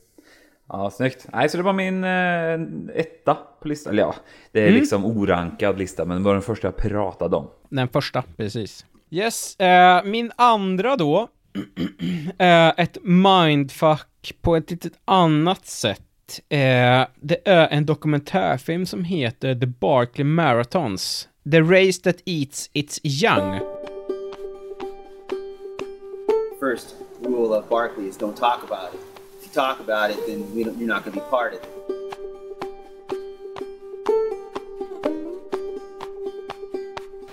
[0.69, 1.27] Ja, snyggt.
[1.33, 3.93] Nej, så det var min eh, etta på listan.
[3.93, 4.15] Eller ja,
[4.53, 4.81] det är Mm.
[4.81, 7.51] liksom orankad lista, men det var den första jag pratade om.
[7.69, 8.87] Den första, precis.
[9.11, 11.29] Yes, eh, min andra då,
[12.39, 16.01] är ett mindfuck på ett litet annat sätt.
[16.49, 21.29] Eh, det är en dokumentärfilm som heter The Barkley Marathons.
[21.45, 23.67] The Race That Eats Its Young.
[26.61, 29.01] First rule of Barkley is don't talk about it.
[29.41, 31.61] If you talk about it, then we don't, you're not going to be part of
[31.65, 31.69] it.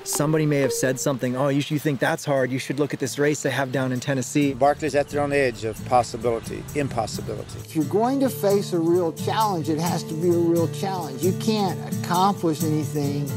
[0.05, 2.99] Somebody may have said something, oh, you, you think that's hard, you should look at
[2.99, 4.55] this race they have down in Tennessee.
[4.55, 7.59] Barclays at their own edge of possibility, impossibility.
[7.59, 11.21] If you're going to face a real challenge, it has to be a real challenge.
[11.21, 13.29] You can't accomplish anything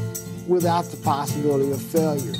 [0.47, 2.33] without the possibility of failure.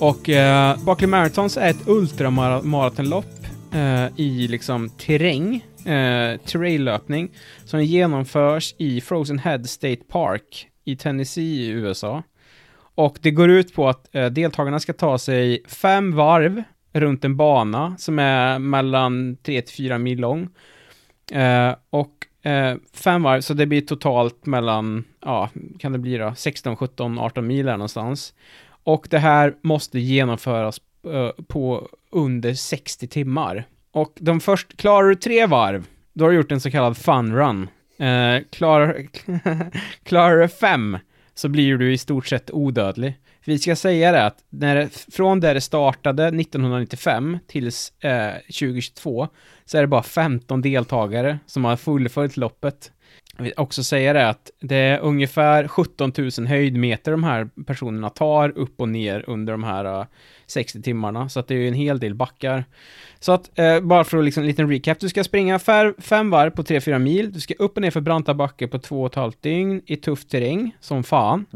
[0.00, 7.30] Och eh, Barkley Marathons är ett ultramaratonlopp eh, i liksom terräng, eh, traillöpning,
[7.64, 12.22] som genomförs i Frozen Head State Park i Tennessee i USA.
[12.94, 17.36] Och det går ut på att eh, deltagarna ska ta sig fem varv runt en
[17.36, 20.48] bana som är mellan 3 till 4 mil lång.
[21.32, 25.48] Eh, och eh, fem varv, så det blir totalt mellan, ja,
[25.78, 28.34] kan det bli då, 16, 17, 18 mil där någonstans.
[28.84, 33.64] Och det här måste genomföras eh, på under 60 timmar.
[33.92, 37.36] Och de först, klarar du tre varv, då har du gjort en så kallad fun
[37.36, 37.68] run.
[37.98, 39.06] Eh, klarar,
[40.02, 40.98] klarar du fem,
[41.34, 43.14] så blir du i stort sett odödlig.
[43.50, 49.28] Vi ska säga det att när det, från där det startade 1995 tills eh, 2022
[49.64, 52.92] så är det bara 15 deltagare som har fullföljt loppet.
[53.40, 58.10] Jag vill också säga det att det är ungefär 17 000 höjdmeter de här personerna
[58.10, 60.06] tar upp och ner under de här eh,
[60.46, 62.64] 60 timmarna, så att det är ju en hel del backar.
[63.20, 65.58] Så att, eh, bara för att liksom en liten recap, du ska springa
[65.98, 69.32] fem varv på 3-4 mil, du ska upp och ner för branta backar på 2,5
[69.40, 71.46] dygn i tuff terräng, som fan.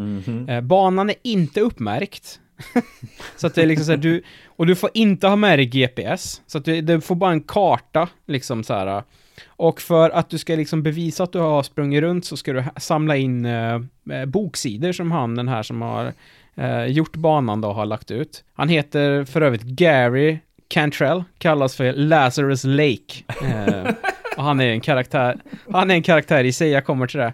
[0.49, 2.41] Eh, banan är inte uppmärkt.
[3.37, 5.67] så att det är liksom så här, du, och du får inte ha med dig
[5.67, 9.03] GPS, så att du, du får bara en karta, liksom så här.
[9.47, 12.65] Och för att du ska liksom bevisa att du har sprungit runt så ska du
[12.77, 13.75] samla in eh,
[14.11, 16.13] eh, boksidor som han, den här som har
[16.55, 18.45] eh, gjort banan då, har lagt ut.
[18.55, 23.25] Han heter för övrigt Gary Cantrell, kallas för Lazarus Lake.
[23.43, 23.95] Eh,
[24.37, 25.37] och han är en karaktär,
[25.73, 27.33] han är en karaktär i sig, jag kommer till det.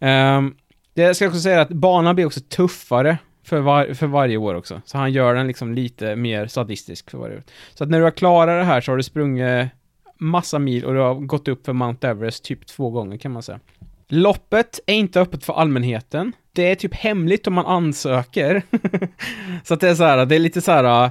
[0.00, 0.54] Ehm,
[0.94, 4.54] det jag ska också säga att banan blir också tuffare för, var, för varje år
[4.54, 4.80] också.
[4.84, 7.42] Så han gör den liksom lite mer sadistisk för varje år.
[7.74, 9.68] Så att när du har klarat det här så har du sprungit
[10.18, 13.42] massa mil och du har gått upp för Mount Everest typ två gånger kan man
[13.42, 13.60] säga.
[14.08, 16.32] Loppet är inte öppet för allmänheten.
[16.52, 18.62] Det är typ hemligt om man ansöker.
[19.64, 21.10] så att det är så här, det är lite så här,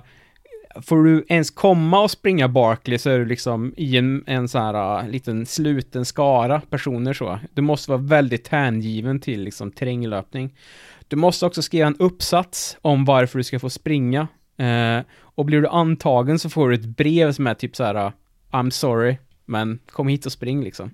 [0.82, 4.60] får du ens komma och springa Barkley så är du liksom i en, en så
[4.60, 7.40] här liten sluten skara personer så.
[7.54, 10.54] Du måste vara väldigt hängiven till liksom terränglöpning.
[11.08, 14.28] Du måste också skriva en uppsats om varför du ska få springa.
[14.58, 18.12] Eh, och blir du antagen så får du ett brev som är typ så här
[18.56, 20.92] I'm sorry, men kom hit och spring liksom.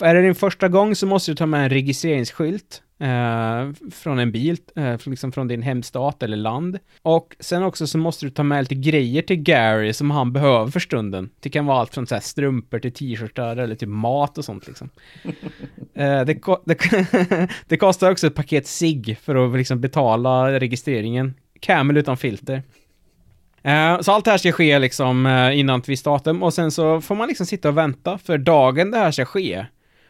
[0.00, 4.32] Är det din första gång så måste du ta med en registreringsskylt eh, från en
[4.32, 6.78] bil, eh, liksom från din hemstat eller land.
[7.02, 10.70] Och sen också så måste du ta med lite grejer till Gary som han behöver
[10.70, 11.30] för stunden.
[11.40, 14.66] Det kan vara allt från så här strumpor till t-shirtar eller typ mat och sånt
[14.66, 14.88] liksom.
[15.94, 16.78] Eh, det, ko- det,
[17.68, 21.34] det kostar också ett paket sig för att liksom betala registreringen.
[21.60, 22.62] Camel utan filter.
[23.62, 26.70] Eh, så allt det här ska ske liksom eh, innan ett visst datum och sen
[26.70, 29.66] så får man liksom sitta och vänta för dagen det här ska ske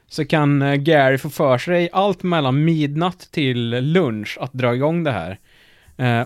[0.09, 5.05] så kan eh, Gary få för sig allt mellan midnatt till lunch att dra igång
[5.05, 5.39] det här.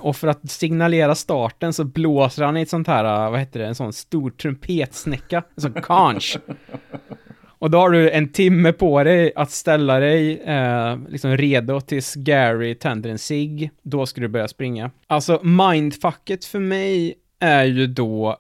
[0.01, 3.67] Och för att signalera starten så blåser han i ett sånt här, vad heter det,
[3.67, 6.39] en sån stor trumpetsnäcka, en sån conch.
[7.59, 12.15] Och då har du en timme på dig att ställa dig eh, liksom redo tills
[12.15, 13.71] Gary tänder en cigg.
[13.83, 14.91] Då ska du börja springa.
[15.07, 18.37] Alltså mindfucket för mig är ju då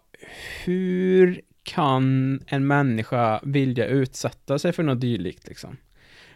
[0.64, 5.76] hur kan en människa vilja utsätta sig för något dylikt liksom?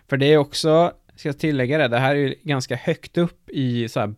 [0.09, 3.51] För det är också, ska jag tillägga det, det här är ju ganska högt upp
[3.51, 4.15] i så här,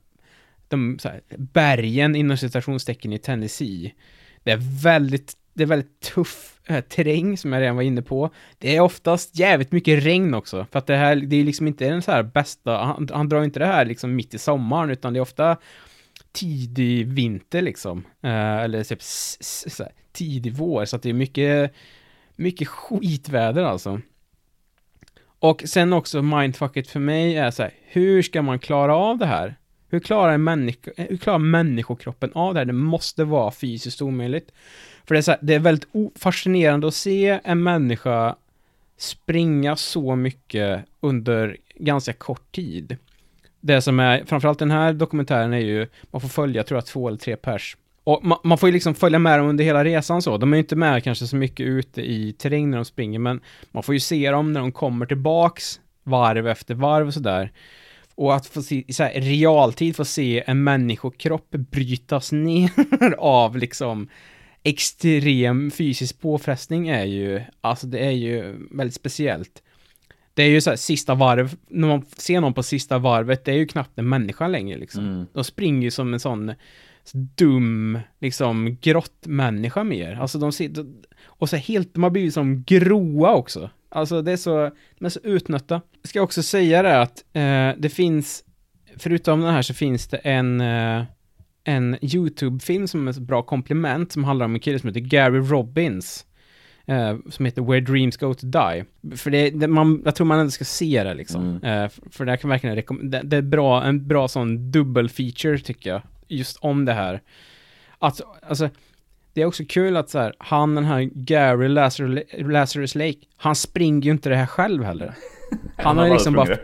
[0.68, 3.94] de så här, bergen inom citationstecken i Tennessee.
[4.42, 8.30] Det är väldigt, det är väldigt tuff eh, terräng som jag redan var inne på.
[8.58, 11.88] Det är oftast jävligt mycket regn också, för att det här, det är liksom inte
[11.88, 15.12] den så här bästa, han, han drar inte det här liksom mitt i sommaren, utan
[15.12, 15.56] det är ofta
[16.32, 18.04] tidig vinter liksom.
[18.22, 21.72] Eh, eller typ så här, tidig vår, så att det är mycket,
[22.36, 24.00] mycket skitväder alltså.
[25.38, 29.26] Och sen också mindfucket för mig är så här, hur ska man klara av det
[29.26, 29.56] här?
[29.88, 32.64] Hur klarar, en människa, eh, hur klarar människokroppen av det här?
[32.64, 34.52] Det måste vara fysiskt omöjligt.
[35.06, 38.36] För det är, så här, det är väldigt fascinerande att se en människa
[38.96, 42.96] springa så mycket under ganska kort tid.
[43.60, 47.08] Det som är, framförallt den här dokumentären är ju, man får följa, tror jag, två
[47.08, 47.76] eller tre pers.
[48.04, 50.36] Och man, man får ju liksom följa med dem under hela resan så.
[50.36, 53.40] De är ju inte med kanske så mycket ute i terräng när de springer, men
[53.70, 57.52] man får ju se dem när de kommer tillbaks varv efter varv och sådär.
[58.14, 63.56] Och att få se, i så här, realtid få se en människokropp brytas ner av
[63.56, 64.08] liksom
[64.62, 69.62] extrem fysisk påfrestning är ju, alltså det är ju väldigt speciellt.
[70.34, 73.52] Det är ju så här, sista varv, när man ser någon på sista varvet, det
[73.52, 75.08] är ju knappt en människa längre liksom.
[75.08, 75.26] Mm.
[75.32, 76.52] De springer ju som en sån
[77.12, 80.18] dum, liksom grottmänniska mer.
[80.20, 80.72] Alltså de ser,
[81.24, 83.70] och så helt, de har blivit som gråa också.
[83.88, 85.80] Alltså det är så, de är så utnötta.
[86.02, 88.44] Jag ska också säga det att eh, det finns,
[88.96, 91.04] förutom den här så finns det en eh,
[91.64, 95.38] en YouTube-film som är ett bra komplement som handlar om en kille som heter Gary
[95.38, 96.26] Robbins.
[96.86, 98.84] Eh, som heter Where Dreams Go To Die.
[99.16, 101.60] För det, det man, jag tror man ändå ska se det liksom.
[101.62, 101.84] Mm.
[101.84, 105.58] Eh, för det kan verkligen rekommendera, det, det, är bra, en bra sån dubbel feature
[105.58, 106.02] tycker jag.
[106.28, 107.20] Just om det här.
[107.98, 108.70] Att, alltså,
[109.34, 113.54] det är också kul att så här, han den här Gary Lazarus, Lazarus Lake, han
[113.54, 115.14] springer ju inte det här själv heller.
[115.76, 116.56] Han har liksom bara...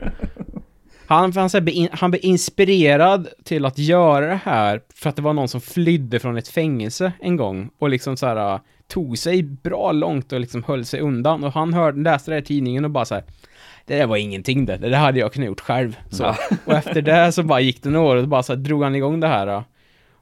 [1.08, 1.50] Han, han,
[1.92, 6.18] han blev inspirerad till att göra det här för att det var någon som flydde
[6.18, 10.64] från ett fängelse en gång och liksom så här tog sig bra långt och liksom
[10.64, 13.24] höll sig undan och han hörde, läste det här i tidningen och bara så här
[13.86, 15.98] det där var ingenting det, det där hade jag kunnat gjort själv.
[16.10, 16.22] Så.
[16.22, 16.36] Ja.
[16.64, 18.94] Och efter det så bara gick det några år och bara så här, drog han
[18.94, 19.46] igång det här.
[19.46, 19.64] Då.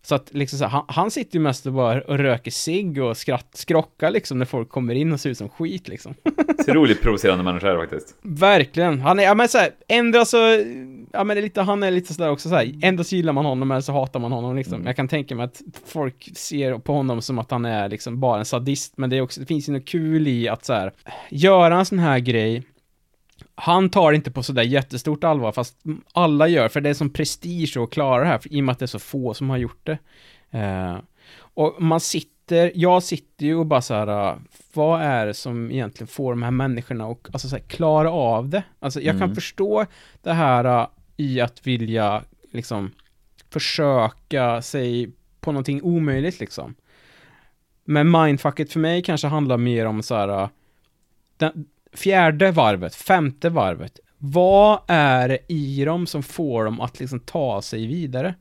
[0.06, 3.02] Så att liksom så här, han, han, sitter ju mest och bara och röker cigg
[3.02, 6.14] och skratt, skrockar liksom när folk kommer in och ser ut som skit liksom.
[6.58, 8.14] Otroligt provocerande människa faktiskt.
[8.22, 9.00] Verkligen.
[9.00, 10.36] Han är, ja men såhär, ändå så,
[11.12, 13.44] ja men det är lite, han är lite sådär också såhär, ändå så gillar man
[13.44, 14.74] honom eller så hatar man honom liksom.
[14.74, 14.86] Mm.
[14.86, 18.38] Jag kan tänka mig att folk ser på honom som att han är liksom bara
[18.38, 20.92] en sadist, men det är också, det finns ju något kul i att såhär,
[21.30, 22.62] göra en sån här grej
[23.56, 25.76] han tar inte på sådär jättestort allvar, fast
[26.12, 28.78] alla gör, för det är som prestige att klara det här, i och med att
[28.78, 29.98] det är så få som har gjort det.
[30.50, 30.96] Eh,
[31.38, 34.38] och man sitter, jag sitter ju och bara så här,
[34.72, 38.48] vad är det som egentligen får de här människorna att alltså, så här, klara av
[38.48, 38.62] det?
[38.80, 39.28] Alltså jag mm.
[39.28, 39.86] kan förstå
[40.22, 42.90] det här uh, i att vilja liksom
[43.50, 46.74] försöka sig på någonting omöjligt liksom.
[47.84, 50.48] Men mindfucket för mig kanske handlar mer om så här, uh,
[51.36, 51.66] den,
[51.96, 57.62] fjärde varvet, femte varvet, vad är det i dem som får dem att liksom ta
[57.62, 58.35] sig vidare?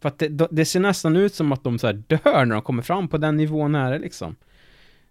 [0.00, 2.82] För att det, det ser nästan ut som att de så dör när de kommer
[2.82, 4.36] fram på den nivån är det liksom.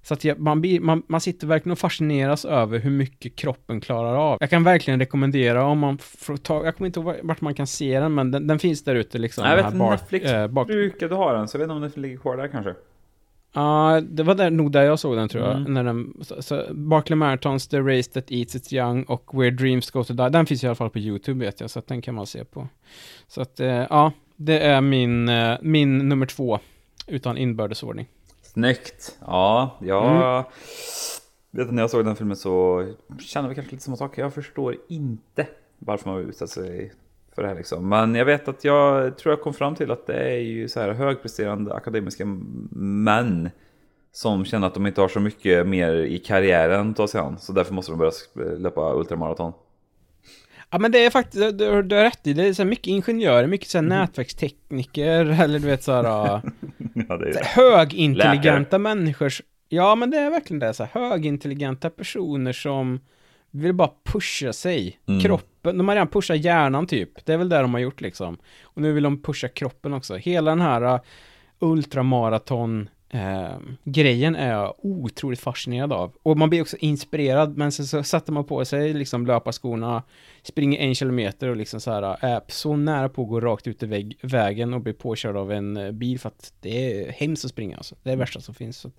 [0.01, 3.81] Så att jag, man, blir, man, man sitter verkligen och fascineras över hur mycket kroppen
[3.81, 4.37] klarar av.
[4.39, 7.67] Jag kan verkligen rekommendera om man får ta, jag kommer inte ihåg vart man kan
[7.67, 9.45] se den, men den, den finns där ute liksom.
[9.45, 10.67] Jag vet, Netflix äh, bak...
[10.67, 12.75] brukade ha den, så jag vet inte om den ligger kvar där kanske.
[13.55, 15.55] Ja, uh, det var där, nog där jag såg den tror jag.
[15.55, 15.73] Mm.
[15.73, 19.91] När den, så, så Barkley Marathons, The Race That Eats Its Young och Where Dreams
[19.91, 20.29] Go To Die.
[20.29, 22.45] Den finns i alla fall på YouTube vet jag, så att den kan man se
[22.45, 22.67] på.
[23.27, 26.59] Så att, uh, ja, det är min, uh, min nummer två,
[27.07, 28.07] utan inbördesordning.
[28.41, 29.17] Snyggt!
[29.21, 30.43] Ja, jag mm.
[31.51, 32.85] vet när jag såg den filmen så
[33.19, 34.17] kände vi kanske lite samma sak.
[34.17, 35.47] Jag förstår inte
[35.79, 36.93] varför man utsätta sig
[37.35, 37.89] för det här liksom.
[37.89, 40.79] Men jag vet att jag tror jag kom fram till att det är ju så
[40.79, 42.25] här högpresterande akademiska
[43.05, 43.49] män
[44.11, 47.39] som känner att de inte har så mycket mer i karriären att ta sig an.
[47.39, 48.11] Så därför måste de börja
[48.57, 49.53] löpa ultramaraton.
[50.69, 53.47] Ja men det är faktiskt, du, du har rätt i, det är så mycket ingenjörer,
[53.47, 53.99] mycket så här mm.
[53.99, 56.41] nätverkstekniker eller du vet så här, ja,
[56.93, 58.79] det är så högintelligenta Läkare.
[58.79, 59.31] människor.
[59.69, 62.99] Ja men det är verkligen det, så här, högintelligenta personer som
[63.61, 64.99] vill bara pusha sig.
[65.05, 65.21] Mm.
[65.21, 67.25] Kroppen, de har redan pushat hjärnan typ.
[67.25, 68.37] Det är väl det de har gjort liksom.
[68.63, 70.15] Och nu vill de pusha kroppen också.
[70.15, 70.99] Hela den här uh,
[71.59, 76.13] ultramaraton uh, grejen är jag otroligt fascinerad av.
[76.23, 80.03] Och man blir också inspirerad, men sen så sätter man på sig liksom löparskorna,
[80.43, 83.67] springer en kilometer och liksom så här uh, är så nära på att gå rakt
[83.67, 87.45] ut i väg, vägen och bli påkörd av en bil för att det är hemskt
[87.45, 87.95] att springa alltså.
[88.03, 88.77] Det är det värsta som finns.
[88.77, 88.91] Så,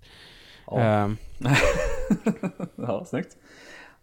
[0.67, 1.11] ja.
[2.77, 3.37] ja, snyggt.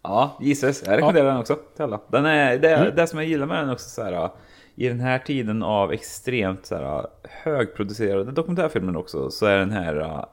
[0.04, 0.82] Ja, Jesus.
[0.86, 1.30] Jag rekommenderar ja.
[1.32, 2.00] den också till alla.
[2.08, 2.94] Den är, det, mm.
[2.96, 4.30] det som jag gillar med den också så här,
[4.74, 10.24] i den här tiden av extremt så här, högproducerade dokumentärfilmer också, så är den här,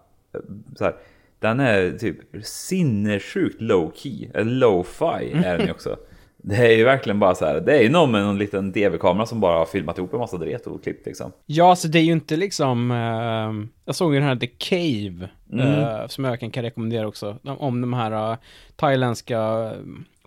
[0.76, 0.96] så här
[1.40, 5.98] den är typ sinnessjukt low key, eller low-fi är den ju också.
[6.44, 9.26] Det är ju verkligen bara så här, det är ju någon med någon liten DV-kamera
[9.26, 11.32] som bara har filmat ihop en massa dret och klippt liksom.
[11.46, 12.92] Ja, alltså det är ju inte liksom...
[12.92, 15.68] eh, jag såg ju den här The Cave, Mm.
[15.80, 17.38] eh, som jag kan, kan rekommendera också.
[17.44, 18.38] Om de här eh,
[18.76, 19.72] thailändska eh,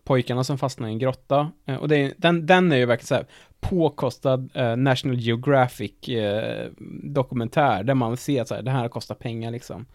[0.04, 1.50] pojkarna som fastnar i en grotta.
[1.80, 3.26] Och det är, den, den är ju verkligen så här
[3.60, 5.92] påkostad National Geographic
[7.02, 9.86] dokumentär, där man ser att så här, det här kostar pengar liksom.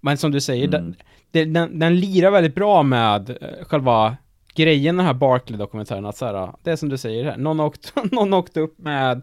[0.00, 0.96] Men som du säger, den,
[1.30, 4.16] den, den, den lirar väldigt bra med själva
[4.64, 7.92] grejen, den här Barkley-dokumentären, att så här, det är som du säger, här, någon åkt,
[8.12, 9.22] någon åkte upp med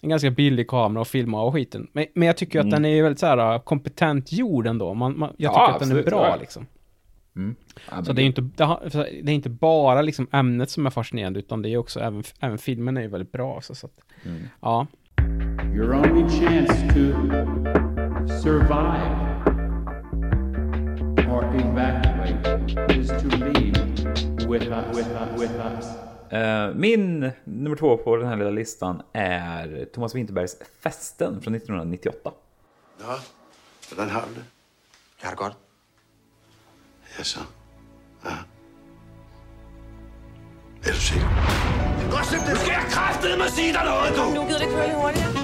[0.00, 1.88] en ganska billig kamera och filma och skiten.
[1.92, 2.70] Men, men jag tycker att Mm.
[2.82, 4.94] den är ju väldigt så här kompetent gjord ändå.
[4.94, 6.36] Man, man, jag Ja, tycker att den är absolut, bra ja.
[6.40, 6.66] liksom.
[7.36, 7.56] Mm.
[7.90, 10.70] Ja, Så det är ju inte, det, har, så det är inte bara liksom ämnet
[10.70, 13.60] som är fascinerande, utan det är också även, även filmen är ju väldigt bra.
[13.60, 13.92] Så, så att,
[14.24, 14.42] Mm.
[14.62, 14.86] ja.
[15.74, 17.00] Your only chance to
[18.42, 19.28] survive
[21.30, 23.77] or evacuate is to leave
[24.48, 24.96] with us.
[24.96, 25.40] With us.
[25.40, 25.86] With us.
[26.32, 32.30] Eh, Min nummer två på den här lilla listan är Thomas Winterbergs Festen från 1998.
[32.98, 33.04] Nå,
[33.88, 34.44] hvordan har du det?
[35.20, 35.56] Jeg har det godt.
[37.18, 37.40] Ja, så.
[38.24, 38.30] Ja.
[40.82, 41.24] Er du det!
[42.10, 44.40] Nu skal jeg kraftedeme sige dig noget, du!
[44.40, 45.37] Nu gider det køre lidt hurtigere.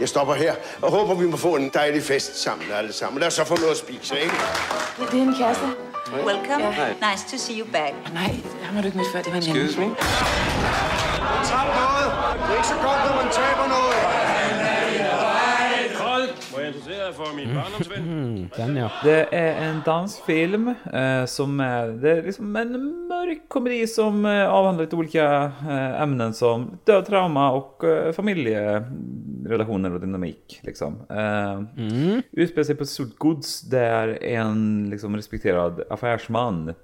[0.00, 3.20] Jeg stopper her og håber, vi må få en dejlig fest sammen alle sammen.
[3.20, 4.34] Lad os så få noget at spise, ikke?
[4.98, 5.64] Det er din kæreste.
[6.26, 6.64] Welcome.
[6.64, 7.10] Ja.
[7.10, 7.94] Nice to see you back.
[8.12, 9.22] Nej, ham har du ikke mødt før.
[9.22, 9.64] Det var en anden.
[9.64, 9.86] Excuse me?
[11.48, 12.08] Træt noget!
[12.42, 14.17] Det er ikke så godt, når man taber noget.
[17.98, 18.90] Mm, den ja.
[19.04, 22.72] Det är en dansfilm eh, som är, det är liksom en
[23.08, 29.94] mörk komedi som eh, avhandlar lite olika eh, ämnen som död, trauma och eh, familjerelationer
[29.94, 30.60] och dynamik.
[30.62, 30.96] Liksom.
[31.10, 31.62] Eh,
[32.32, 36.74] Utspelar sig på ett stort gods där en liksom, respekterad affärsman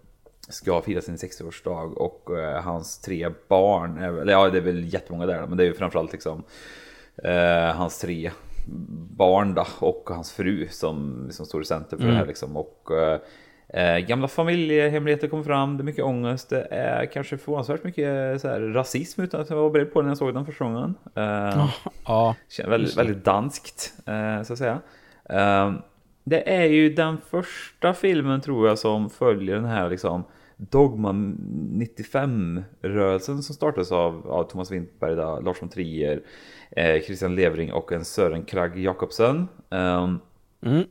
[0.48, 4.94] ska fira sin 60-årsdag och eh, hans tre barn, är väl- ja det är väl
[4.94, 6.42] jättemånga där men det är ju framförallt liksom
[7.24, 8.30] eh, hans tre
[9.16, 12.28] barn då, och hans fru som, som står i center för det här Mm.
[12.28, 12.56] liksom.
[12.56, 13.18] Och eh,
[13.68, 18.48] eh, gamla familjehemligheter kommer fram, det är mycket ångest, det är kanske förvånansvärt mycket så
[18.48, 20.94] här, rasism utan att jag var beredd på det när jag såg den första gången.
[21.14, 21.68] Eh,
[22.06, 22.36] Ja,
[22.66, 24.80] väldigt, väldigt danskt, eh, så att säga.
[25.30, 25.72] Eh,
[26.24, 30.24] det är ju den första filmen, tror jag, som följer den här liksom
[30.56, 31.12] Dogma
[31.72, 36.22] 95-rörelsen som startades av, av Thomas Winterberg, där, Lars von Trier,
[36.76, 39.48] eh, Christian Levering och en Sören Kragh Jakobsen.
[39.68, 40.20] Um,
[40.66, 40.84] Mm.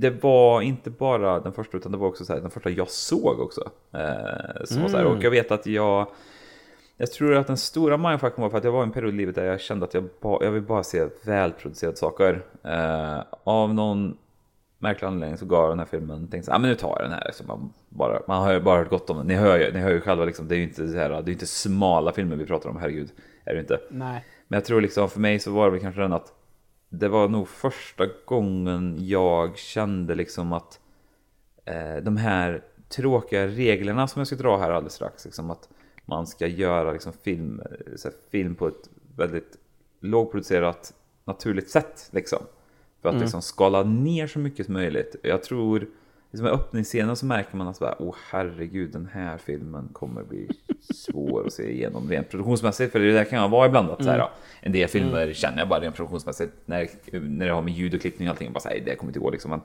[0.00, 2.90] Det var inte bara den första, utan det var också så här, den första jag
[2.90, 3.70] såg också.
[3.92, 5.16] Eh, som så här, Mm.
[5.16, 6.06] och jag vet att jag
[6.96, 9.16] jag tror att den stora mindfucken var för att jag var i en period i
[9.16, 12.42] livet där jag kände att jag, ba, jag vill bara se välproducerade saker.
[12.64, 14.16] Eh, av någon
[14.78, 17.12] märklig anledning så gav den här filmen, tänkte så ah, men nu tar jag den
[17.12, 17.30] här.
[17.34, 19.26] Så man, bara, man har ju bara hört gott om den.
[19.26, 21.30] Ni hör ju, ni hör ju själva, liksom, det är ju inte, så här, det
[21.30, 23.10] är inte smala filmer vi pratar om, herregud.
[23.44, 23.80] Är det inte.
[23.90, 24.24] Nej.
[24.48, 26.32] Men jag tror liksom för mig så var det väl kanske den att
[26.88, 30.80] det var nog första gången jag kände liksom att
[31.64, 35.68] eh, de här tråkiga reglerna som jag ska dra här alldeles strax, liksom att
[36.04, 37.62] man ska göra liksom film,
[38.30, 39.56] film på ett väldigt
[40.00, 42.08] lågproducerat, naturligt sätt.
[42.10, 42.38] Liksom,
[43.02, 43.22] för att Mm.
[43.22, 45.16] liksom skala ner så mycket som möjligt.
[45.22, 45.86] Jag tror,
[46.32, 50.22] liksom i öppningsscenen så märker man att så här, åh herregud, den här filmen kommer
[50.24, 50.48] bli
[50.80, 52.92] svår att se igenom rent produktionsmässigt.
[52.92, 54.26] För det där kan jag vara ibland att så här, Mm.
[54.26, 54.30] ja,
[54.60, 55.34] en del filmer Mm.
[55.34, 56.88] känner jag bara rent produktionsmässigt när,
[57.20, 59.30] när det har med ljud och klippning och allting, bara säga det kommer inte gå
[59.30, 59.50] liksom.
[59.50, 59.60] Men,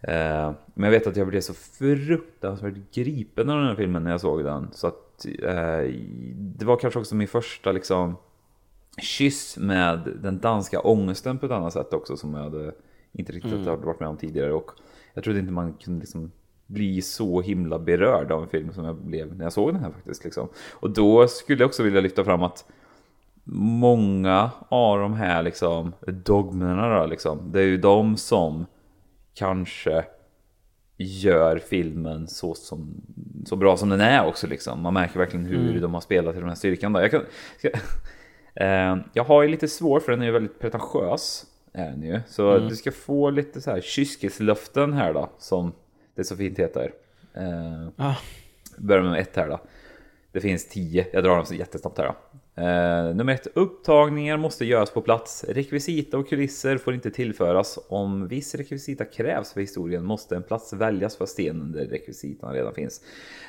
[0.00, 4.10] eh, men jag vet att jag blev så fruktansvärt gripen av den här filmen när
[4.10, 4.68] jag såg den.
[4.72, 5.90] Så att eh,
[6.36, 8.16] det var kanske också min första liksom
[9.02, 12.72] kyss med den danska ångesten på ett annat sätt också som jag hade
[13.12, 13.66] inte riktigt Mm.
[13.66, 14.52] hade varit med om tidigare.
[14.52, 14.70] Och
[15.14, 16.30] jag trodde inte man kunde liksom
[16.66, 19.90] bli så himla berörd av en film som jag blev när jag såg den här
[19.90, 20.24] faktiskt.
[20.24, 20.48] Liksom.
[20.72, 22.64] Och då skulle jag också vilja lyfta fram att
[23.44, 28.66] många av de här liksom, dogmerna då, liksom, det är ju de som
[29.34, 30.04] kanske
[30.96, 32.94] gör filmen så, som,
[33.46, 34.46] så bra som den är också.
[34.46, 34.80] Liksom.
[34.80, 35.80] Man märker verkligen hur Mm.
[35.80, 36.92] de har spelat i den här styrkan.
[36.92, 37.00] Då.
[37.00, 37.22] Jag, kan,
[37.58, 37.68] ska,
[38.64, 41.46] eh, jag har ju lite svårt för den är ju väldigt pretentiös.
[41.72, 42.20] Är den ju.
[42.26, 42.68] Så Mm.
[42.68, 45.72] du ska få lite så här kyskhetslöften här då, som
[46.14, 46.92] det så fint heter.
[47.34, 48.14] Eh, Ah.
[48.78, 49.60] Börjar med ett här då.
[50.32, 52.14] Det finns tio, jag drar dem så jättesnabbt här då.
[52.54, 55.44] Eh, nummer ett, upptagningar måste göras på plats.
[55.48, 57.78] Rekvisita och kulisser får inte tillföras.
[57.88, 62.74] Om viss rekvisita krävs för historien måste en plats väljas för stenen där rekvisitan redan
[62.74, 63.00] finns.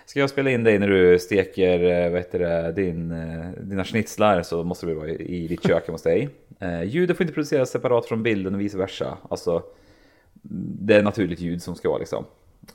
[0.06, 3.84] Ska jag spela in dig när du steker eh, vad heter det, din, eh, dina
[3.84, 6.30] schnitzlar så måste du vara i, ditt kök hos dig.
[6.60, 9.18] Eh, ljudet får inte produceras separat från bilden och vice versa.
[9.30, 9.64] Alltså,
[10.82, 12.26] det är naturligt ljud som ska vara liksom.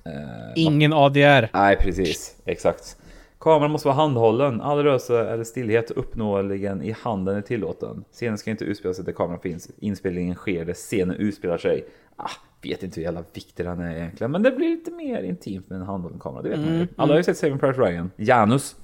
[0.05, 0.13] Eh,
[0.57, 1.51] Ingen ADR.
[1.53, 2.37] Nej, precis.
[2.45, 2.97] Exakt.
[3.41, 4.61] Kameran måste vara handhållen.
[4.61, 8.05] All rörelse eller stillhet uppnåeligen i handen är tillåten.
[8.13, 9.71] Scenen ska inte utspela sig där kameran finns.
[9.79, 11.85] Inspelningen sker där scenen utspelar sig.
[12.17, 12.31] Ah,
[12.63, 15.81] vet inte hur jävla viktig den är egentligen, men det blir lite mer intimt med
[15.81, 16.43] en handhållen kamera.
[16.43, 16.75] Det vet man ju.
[16.75, 17.25] Mm, Alla har ju mm.
[17.25, 18.11] sett Saving Private Ryan.
[18.17, 18.77] Janus.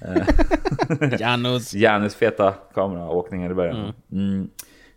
[1.18, 1.74] Janus.
[1.74, 3.92] Janus feta kameraåkningar i början.
[4.12, 4.48] Mm.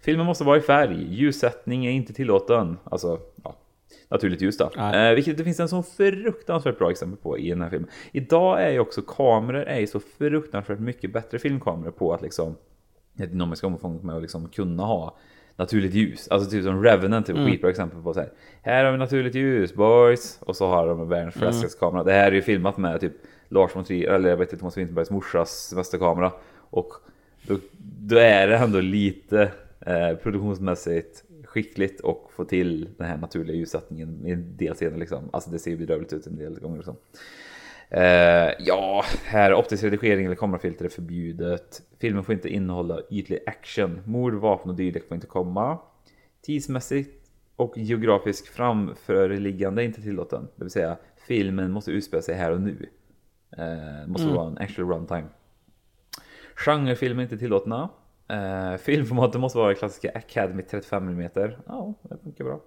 [0.01, 1.15] Filmen måste vara i färg.
[1.15, 2.77] Ljussättning är inte tillåten.
[2.83, 3.19] Alltså,
[4.09, 4.71] naturligt ljus då.
[4.77, 7.89] Eh, vilket det finns en sån fruktansvärt bra exempel på i den här filmen.
[8.11, 12.55] Idag är ju också kameror är ju så fruktansvärt mycket bättre filmkameror på att liksom
[13.13, 15.17] det dynamiska omfånget med att liksom kunna ha
[15.55, 16.27] naturligt ljus.
[16.27, 17.47] Alltså typ som Revenant, typ Mm.
[17.47, 18.29] skitbra exempel på så här.
[18.61, 20.37] Här har vi naturligt ljus boys.
[20.41, 21.51] Och så har de världens Mm.
[21.53, 22.03] fräschaste kamera.
[22.03, 23.13] Det här är ju filmat med typ
[23.49, 26.31] Lars von Trier, eller jag vet inte, Thomas Winterbergs morsas semesterkamera.
[26.69, 26.93] Och
[27.47, 27.57] då,
[28.01, 31.23] då är det ändå lite eh, produktionsmässigt
[31.57, 35.29] skickligt och få till den här naturliga ljussättningen i en del scener liksom.
[35.33, 36.95] Alltså det ser ju bedrövligt ut en del gånger liksom.
[37.89, 41.81] Eh, ja, här optisk redigering eller kamerafilter är förbjudet.
[41.99, 44.01] Filmen får inte innehålla ytlig action.
[44.05, 45.79] Mord, vapen och dylikt får inte komma.
[46.41, 50.47] Tidsmässigt och geografisk framförliggande är inte tillåten.
[50.55, 50.97] Det vill säga
[51.27, 52.89] filmen måste utspela sig här och nu.
[53.57, 54.35] Eh, måste Mm.
[54.35, 55.27] vara en actual runtime.
[56.55, 57.89] Genrefilmer är inte tillåtna.
[58.29, 61.29] Eh, filmformatet måste vara klassiska Academy 35 mm.
[61.67, 62.59] Ja, det funkar bra.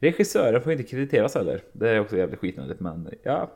[0.00, 1.62] Regissören får inte krediteras heller.
[1.72, 3.50] Det är också jävligt skitnödigt men ja.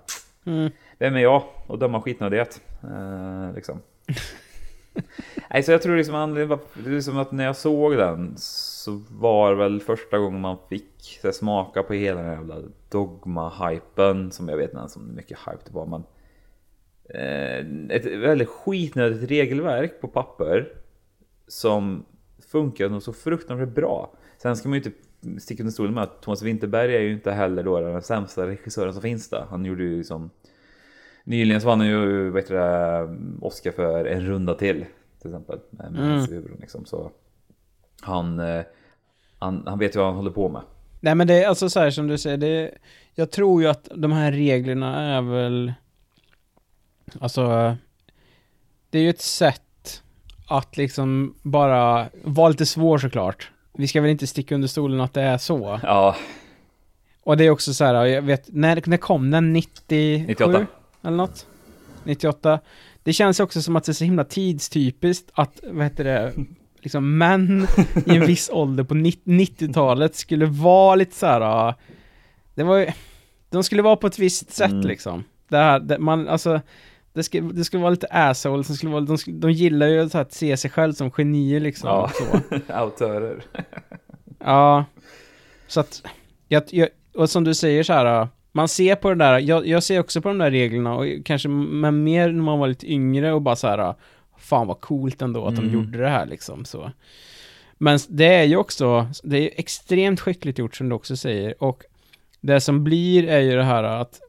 [0.45, 0.71] Mm.
[0.99, 2.61] Vem är jag att döma skitnödighet?
[2.83, 3.81] Eh, liksom.
[5.51, 8.35] Nej, så jag tror liksom anledningen var- det är som att när jag såg den
[8.37, 12.57] så var väl första gången man fick här, smaka på hela den här jävla
[12.91, 16.05] dogma-hypen som jag vet inte ens om mycket hype det var men
[17.15, 20.73] eh, ett väldigt skitnödigt regelverk på papper
[21.53, 22.05] som
[22.49, 24.13] funkar nog så fruktansvärt bra.
[24.39, 27.33] Sen ska man ju inte sticka under stolen med att Thomas Winterberg är ju inte
[27.33, 29.47] heller då den sämsta regissören som finns där.
[29.51, 30.31] Han gjorde ju som
[31.25, 34.85] Nyligen så vann han ju vad heter det, Oscar för En runda till
[35.21, 35.59] till exempel.
[35.71, 36.57] Med Mm.
[36.61, 36.85] Liksom.
[36.85, 37.11] Så
[38.01, 38.65] han, eh,
[39.39, 40.63] han, han vet ju vad han håller på med.
[41.01, 42.75] Nej men det är alltså så här som du säger, det,
[43.15, 45.73] jag tror ju att de här reglerna är väl,
[47.21, 47.77] alltså,
[48.91, 49.63] det är ju ett sätt
[50.59, 53.51] att liksom bara vara lite svår såklart.
[53.79, 55.81] Vi ska väl inte sticka under stolen att det är så.
[55.83, 56.17] Ja.
[57.25, 59.53] Och det är också så här, jag vet, när, när kom den?
[59.53, 60.25] 97?
[60.27, 60.67] 98.
[61.05, 61.47] Eller något?
[62.05, 62.61] 98.
[63.03, 66.33] Det känns också som att det är så himla tidstypiskt att, vad heter det,
[66.81, 67.67] liksom män
[68.07, 71.69] i en viss ålder på 90-talet skulle vara lite så här.
[71.69, 71.75] äh,
[72.55, 72.87] Det var ju,
[73.51, 74.87] de skulle vara på ett visst sätt Mm.
[74.87, 75.25] liksom.
[75.49, 76.61] Det här, det, man, alltså,
[77.13, 80.33] det skulle, det skulle vara lite asshole, som skulle vara, de, de gillar ju att
[80.33, 81.89] se sig själv som genier liksom.
[81.89, 82.59] Ja, Så.
[82.73, 83.43] autörer.
[84.45, 84.85] Ja,
[85.67, 86.03] så att,
[86.49, 89.83] jag, jag, och som du säger så här, man ser på det där, jag, jag
[89.83, 93.33] ser också på de där reglerna och kanske, men mer när man var lite yngre
[93.33, 93.95] och bara så här,
[94.39, 95.75] fan vad coolt ändå att de Mm.
[95.75, 96.91] gjorde det här liksom så.
[97.79, 101.83] Men det är ju också, det är extremt skickligt gjort som du också säger och
[102.41, 104.21] det som blir är ju det här att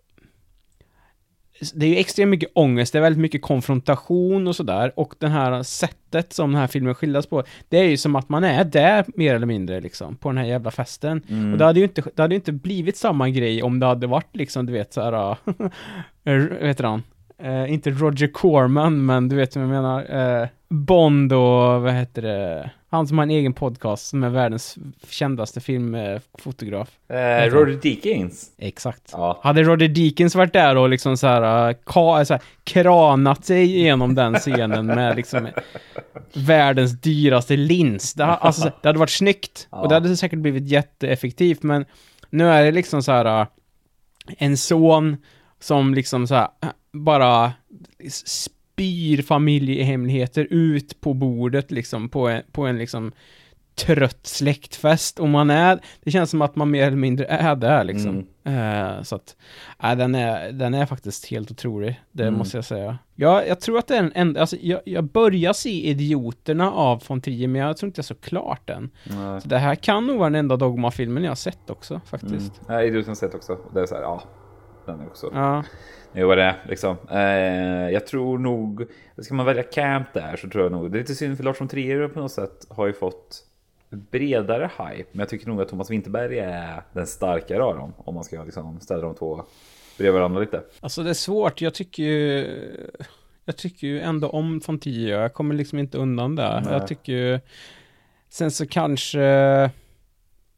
[1.73, 5.27] det är ju extremt mycket ångest, det är väldigt mycket konfrontation och sådär och det
[5.27, 8.63] här sättet som den här filmen skildras på det är ju som att man är
[8.63, 11.51] där mer eller mindre liksom på den här jävla festen Mm.
[11.51, 14.35] och det hade ju inte, det hade inte blivit samma grej om det hade varit
[14.35, 15.37] liksom du vet såhär, äh,
[16.23, 17.03] vad heter han?
[17.37, 22.21] Eh, inte Roger Corman men du vet vad jag menar eh, Bond och vad heter
[22.21, 22.69] det?
[22.93, 24.77] Han som har en egen podcast som är världens
[25.09, 26.89] kändaste filmfotograf.
[27.09, 28.51] Eh, Roger Deakins.
[28.57, 29.09] Exakt.
[29.11, 29.39] Ja.
[29.43, 33.63] Hade Roger Deakins varit där och liksom så här, äh, ka, så här kranat sig
[33.63, 35.47] igenom den scenen med liksom
[36.33, 38.13] världens dyraste lins.
[38.13, 41.85] Det, alltså, det hade varit snyggt och det hade säkert blivit jätteeffektivt men
[42.29, 43.47] nu är det liksom så här äh,
[44.37, 45.17] en son
[45.59, 46.47] som liksom så här
[46.91, 47.53] bara
[48.73, 53.11] spyr familjehemligheter ut på bordet liksom på en, på en liksom
[53.75, 57.83] trött släktfest och man är, det känns som att man mer eller mindre är där
[57.83, 58.27] liksom.
[58.43, 59.35] Eh, så att,
[59.83, 62.37] nej den är, den är faktiskt helt otrolig, det Mm.
[62.37, 62.97] måste jag säga.
[63.15, 67.03] Ja, jag tror att det är en, en alltså jag, jag börjar se Idioterna av
[67.07, 68.89] von Trier, men jag tror inte jag så klart än.
[69.03, 69.41] Nej.
[69.41, 72.33] Så det här kan nog vara den enda Dogma-filmen jag har sett också, faktiskt.
[72.61, 72.65] Mm.
[72.67, 73.57] Nej, du som sett också.
[73.73, 74.23] Det är så här, ja.
[74.87, 75.29] Är också.
[75.33, 75.63] Ja.
[76.13, 76.97] Är vad det är liksom.
[77.11, 78.85] Eh, jag tror nog,
[79.17, 81.61] ska man välja camp där så tror jag nog, det är lite synd för Lars
[81.61, 83.45] von Trier på något sätt har ju fått
[83.89, 85.09] bredare hype.
[85.11, 87.93] Men jag tycker nog att Thomas Winterberg är den starkare av dem.
[87.97, 89.43] Om man ska liksom ställa de två
[89.97, 90.61] bredvid varandra lite.
[90.79, 92.47] Alltså det är svårt, jag tycker ju
[93.45, 96.61] Jag tycker ju ändå om von Trier, jag kommer liksom inte undan där.
[96.61, 96.73] Nej.
[96.73, 97.39] Jag tycker ju
[98.33, 99.19] Sen så kanske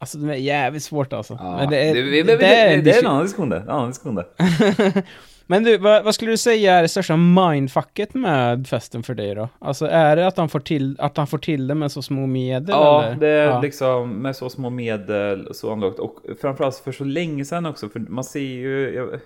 [0.06, 1.38] Alltså det är jävligt svårt alltså.
[1.42, 3.58] Ja, Men det, är, det, det, det, det, är det är en annan diskussion det.
[3.58, 4.26] En annan diskussion det.
[5.48, 9.36] Men du, vad, vad skulle du säga är det största mindfucket med festen för dig
[9.36, 9.50] då?
[9.60, 12.26] Alltså är det att han får till, att han får till det med så små
[12.28, 13.16] medel Ja, eller?
[13.16, 13.62] det är Ja.
[13.62, 16.00] liksom med så små medel och så anlagt.
[16.00, 17.90] Och framförallt för så länge sedan också.
[17.90, 19.20] För man ser ju, jag, eh,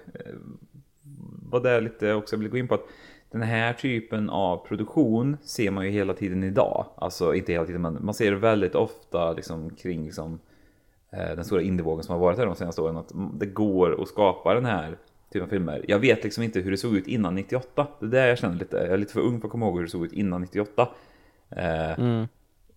[1.49, 2.85] vad det är lite också jag vill gå in på att
[3.31, 6.85] den här typen av produktion ser man ju hela tiden idag.
[6.97, 10.39] Alltså inte hela tiden, men man ser det väldigt ofta liksom kring liksom,
[11.11, 12.97] den stora indievågen som har varit här de senaste åren.
[12.97, 14.97] Att det går att skapa den här
[15.33, 15.85] typen av filmer.
[15.87, 17.87] Jag vet liksom inte hur det såg ut innan 98.
[17.99, 19.75] Det är där jag känner lite, jag är lite för ung för att komma ihåg
[19.75, 20.89] hur det såg ut innan 98.
[21.49, 22.27] Eh, Mm.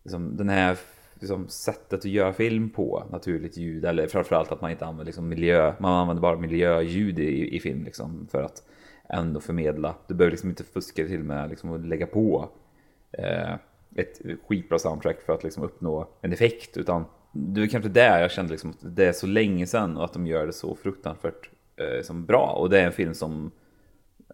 [0.02, 0.78] liksom, den här
[1.14, 5.28] liksom, sättet att göra film på, naturligt ljud, eller framförallt att man inte använder liksom,
[5.28, 8.62] miljö, man använder bara miljöljud i, i film liksom, för att
[9.08, 9.94] ändå förmedla.
[10.06, 12.48] Du behöver liksom inte fuska till med liksom, att lägga på
[13.12, 13.52] eh,
[13.96, 18.30] ett skitbra soundtrack för att liksom, uppnå en effekt, utan det är kanske där jag
[18.30, 21.50] kände liksom, att det är så länge sedan och att de gör det så fruktansvärt
[21.76, 22.56] eh, som bra.
[22.58, 23.50] Och det är en film som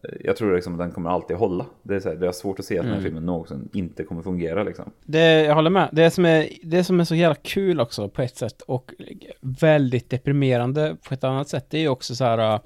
[0.05, 1.67] eh, jag tror liksom att den kommer alltid hålla.
[1.83, 3.05] Det är, så här, det är svårt att se att den här Mm.
[3.05, 4.91] filmen någonsin inte kommer fungera liksom.
[5.05, 5.89] Det, jag håller med.
[5.93, 8.95] Det som, är, det som är så jävla kul också på ett sätt och
[9.41, 12.61] väldigt deprimerande på ett annat sätt, det är ju också så här, äh,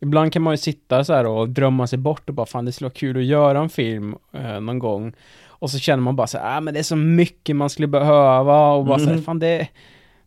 [0.00, 2.72] ibland kan man ju sitta så här och drömma sig bort och bara fan det
[2.72, 5.12] skulle vara kul att göra en film äh, någon gång.
[5.58, 7.88] Och så känner man bara så här, ah, men det är så mycket man skulle
[7.88, 9.22] behöva och bara så här, Mhm.
[9.22, 9.68] fan det,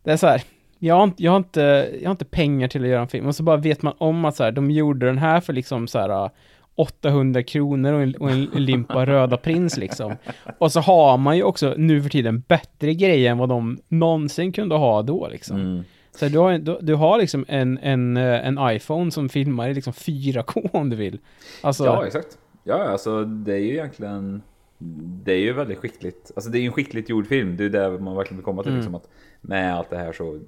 [0.04, 0.42] det är så här,
[0.78, 3.26] jag har, inte, jag, har inte, jag har inte pengar till att göra en film.
[3.26, 5.88] Och så bara vet man om att så här, de gjorde den här för liksom
[5.88, 6.30] så här äh,
[6.74, 10.16] 800 kronor och en, och en limpa röda prins liksom.
[10.58, 14.52] Och så har man ju också nu för tiden bättre grejer än vad de någonsin
[14.52, 15.56] kunde ha då liksom.
[15.60, 15.84] Mm.
[16.16, 19.92] Så du har, du, du har liksom en, en, en iPhone som filmar i liksom
[19.92, 21.18] 4K om du vill.
[21.62, 22.38] Alltså, Ja, exakt.
[22.64, 24.42] Ja, alltså det är ju egentligen
[25.24, 26.30] det är ju väldigt skickligt.
[26.36, 27.56] Alltså det är ju en skickligt gjord film.
[27.56, 28.70] Det är där man verkligen vill komma till.
[28.72, 28.78] Mm.
[28.80, 29.08] Liksom, att
[29.40, 30.40] med allt det här så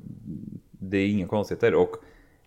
[0.70, 1.90] det är inga konstigheter och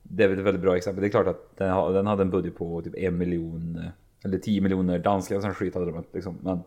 [0.04, 1.02] det är väl ett väldigt bra exempel.
[1.02, 3.82] Det är klart att den, ha- den hade en budget på typ en miljon
[4.26, 6.36] eller 10 miljoner danska som skit hade de liksom.
[6.42, 6.60] Men,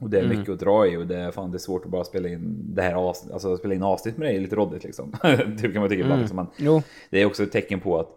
[0.00, 0.38] och det är Mm.
[0.38, 2.56] mycket att dra i och det är fan det är svårt att bara spela in
[2.74, 5.12] det här avsnitt, alltså spela in avsnitt med det är lite råddigt liksom.
[5.22, 5.36] det
[5.72, 6.20] kan man tycka ibland Mm.
[6.20, 6.36] liksom.
[6.36, 6.82] Men Jo.
[7.10, 8.08] det är också ett tecken på att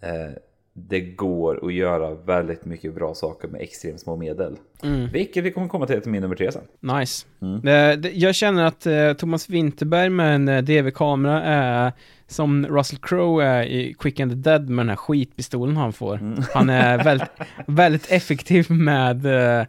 [0.00, 0.32] eh,
[0.72, 4.56] det går att göra väldigt mycket bra saker med extremt små medel.
[4.82, 5.08] Mm.
[5.08, 6.62] Vilket vi kommer komma till till min nummer tre sen.
[6.80, 7.26] Nice.
[7.42, 7.60] Mm.
[8.00, 11.92] Det, jag känner att eh, Thomas Winterberg med en eh, DV-kamera är
[12.26, 16.14] som Russell Crowe är i Quick and the Dead med den här skitpistolen han får.
[16.14, 16.42] Mm.
[16.54, 17.30] Han är väldigt,
[17.66, 19.26] väldigt effektiv med
[19.60, 19.66] eh,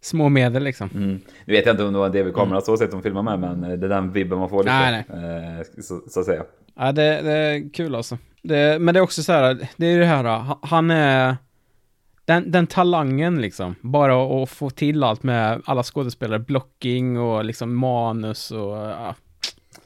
[0.00, 0.90] små medel liksom.
[0.94, 1.20] Mm.
[1.44, 3.64] Nu vet jag inte om det var en DV-kamera så sett de filmar med, men
[3.70, 4.74] eh, det är den vibben man får lite.
[4.74, 6.44] Nej, Eh, så, så att säga.
[6.74, 8.18] Ja, det, det är kul alltså.
[8.42, 11.36] Det, men det är också så här, det är det här, ha- han är
[12.24, 17.76] den, den talangen liksom, bara att få till allt med alla skådespelare, blocking och liksom
[17.76, 19.14] manus och ja,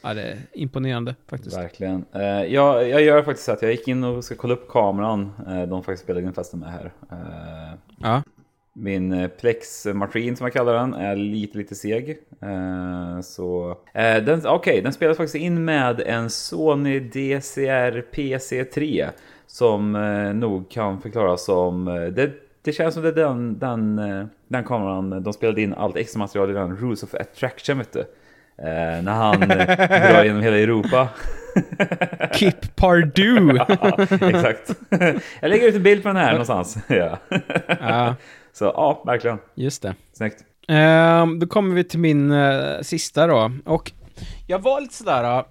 [0.02, 1.56] ja det är imponerande faktiskt.
[1.56, 2.04] Verkligen.
[2.14, 5.32] Eh, jag, jag gör faktiskt så att jag gick in och ska kolla upp kameran
[5.48, 6.92] eh, de faktiskt spelade in festen med här.
[7.10, 8.22] Eh, Ja.
[8.80, 12.10] Min eh, Plex-maskin som jag kallar den är lite, lite seg.
[12.40, 19.08] Eh, så, eh, den, okej, den spelas faktiskt in med en Sony DCR PC3
[19.46, 19.92] som
[20.34, 21.84] nog kan förklaras som,
[22.16, 22.30] det,
[22.62, 23.96] det känns som det är den, den,
[24.48, 28.04] den kameran de spelade in allt extra material i den Rules of Attraction vet du.
[28.62, 29.40] Eh, när han
[30.12, 31.08] drar genom hela Europa.
[32.32, 33.66] Kip Pardue!
[33.80, 34.74] ja, exakt.
[35.40, 36.78] Jag lägger ut en bild på den här någonstans.
[36.88, 37.18] ja.
[37.80, 38.14] Ja.
[38.58, 39.38] Så ja, verkligen.
[39.54, 39.94] Just det.
[40.12, 40.44] Snyggt.
[40.68, 43.52] Ehm, då kommer vi till min eh, sista då.
[43.64, 43.92] Och
[44.46, 45.44] jag var lite sådär uh,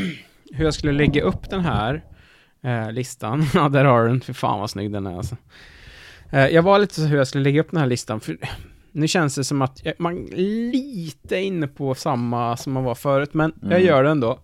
[0.52, 2.04] hur jag skulle lägga upp den här
[2.62, 3.44] eh, listan.
[3.54, 4.20] ja, där har du den.
[4.20, 5.36] Fy fan vad snygg den är alltså.
[6.30, 8.20] Jag var lite så hur jag skulle lägga upp den här listan.
[8.20, 8.36] För
[8.92, 10.36] nu känns det som att jag, man är
[10.72, 13.34] lite inne på samma som man var förut.
[13.34, 13.86] Men jag Mm.
[13.86, 14.38] gör det ändå.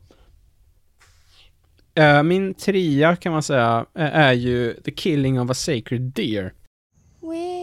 [2.24, 6.52] Min trea kan man säga är ju The Killing of a Sacred Deer.
[7.20, 7.61] We,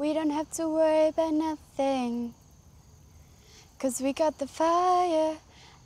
[0.00, 2.32] we don't have to worry about nothing.
[3.78, 5.36] Cause we got the fire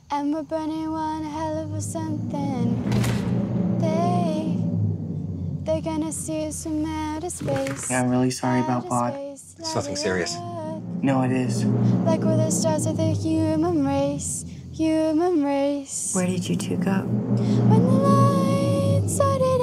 [0.09, 2.81] and we're burning one hell of a something.
[3.81, 4.55] They,
[5.65, 7.91] they're gonna see us from outer space.
[7.91, 9.15] Yeah, I'm really sorry about Bod.
[9.15, 10.33] It's nothing serious.
[11.01, 11.65] No, it is.
[12.05, 16.15] Like we're the stars of the human race, human race.
[16.15, 17.01] Where did you two go?
[17.01, 19.54] When the lights started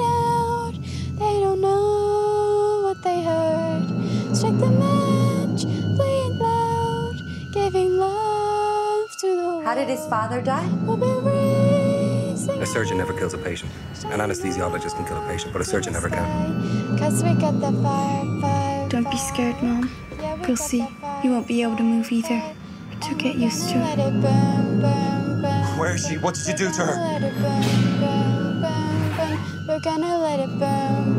[4.43, 5.61] Strike the match,
[5.95, 7.15] play it loud,
[7.53, 9.63] giving love to the world.
[9.63, 10.67] How did his father die?
[10.83, 13.71] We'll be raising A surgeon never kills a patient.
[14.07, 16.97] An anesthesiologist can kill a patient, but a surgeon never can.
[16.97, 18.89] Cause we got the fire, fire.
[18.89, 19.89] Don't be scared, Mom.
[20.19, 20.85] Yeah, You'll see.
[21.23, 22.43] You won't be able to move either.
[22.89, 23.97] But you'll get used to it.
[23.97, 25.79] it burn, burn, burn.
[25.79, 26.17] Where is she?
[26.17, 26.95] What did you do to her?
[26.95, 27.61] Let it burn,
[28.01, 29.67] burn, burn, burn.
[29.69, 30.81] We're gonna let it burn, burn, burn.
[30.83, 31.12] I don't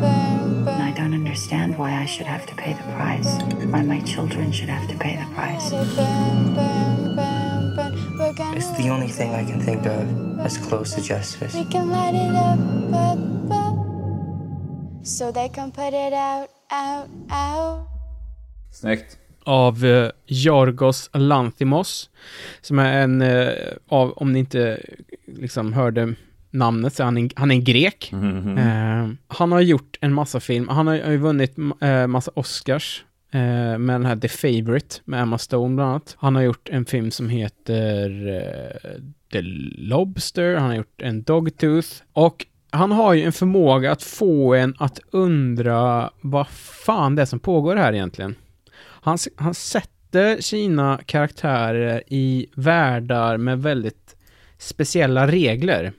[1.34, 3.26] understand why I should have to pay the price.
[3.72, 5.72] Why my children should have to pay the price.
[8.56, 11.54] It's the only thing I can think of as close to justice.
[11.54, 12.58] We can light it up,
[12.94, 13.18] up,
[13.50, 13.76] up.
[15.02, 17.88] So they can put it out, out, out.
[18.70, 19.18] Snyggt.
[19.44, 22.10] Av eh, Jorgos Lanthimos.
[22.60, 23.54] Som är en, eh,
[23.88, 24.80] av, om ni inte
[25.26, 26.14] liksom hörde
[26.54, 28.08] namnet, så är han en, han är en grek.
[28.12, 28.58] Mhm.
[28.58, 30.68] Eh, han har gjort en massa film.
[30.68, 33.04] Han har, har ju vunnit eh, massa Oscars.
[33.32, 36.16] eh, Med den här The Favourite med Emma Stone bland annat.
[36.18, 38.90] Han har gjort en film som heter eh,
[39.32, 39.40] The
[39.78, 40.54] Lobster.
[40.56, 41.88] Han har gjort en Dogtooth.
[42.12, 47.26] Och han har ju en förmåga att få en att undra vad fan det är
[47.26, 48.34] som pågår här egentligen.
[48.80, 54.16] Han, han sätter sina karaktärer i världar med väldigt
[54.58, 55.92] speciella regler.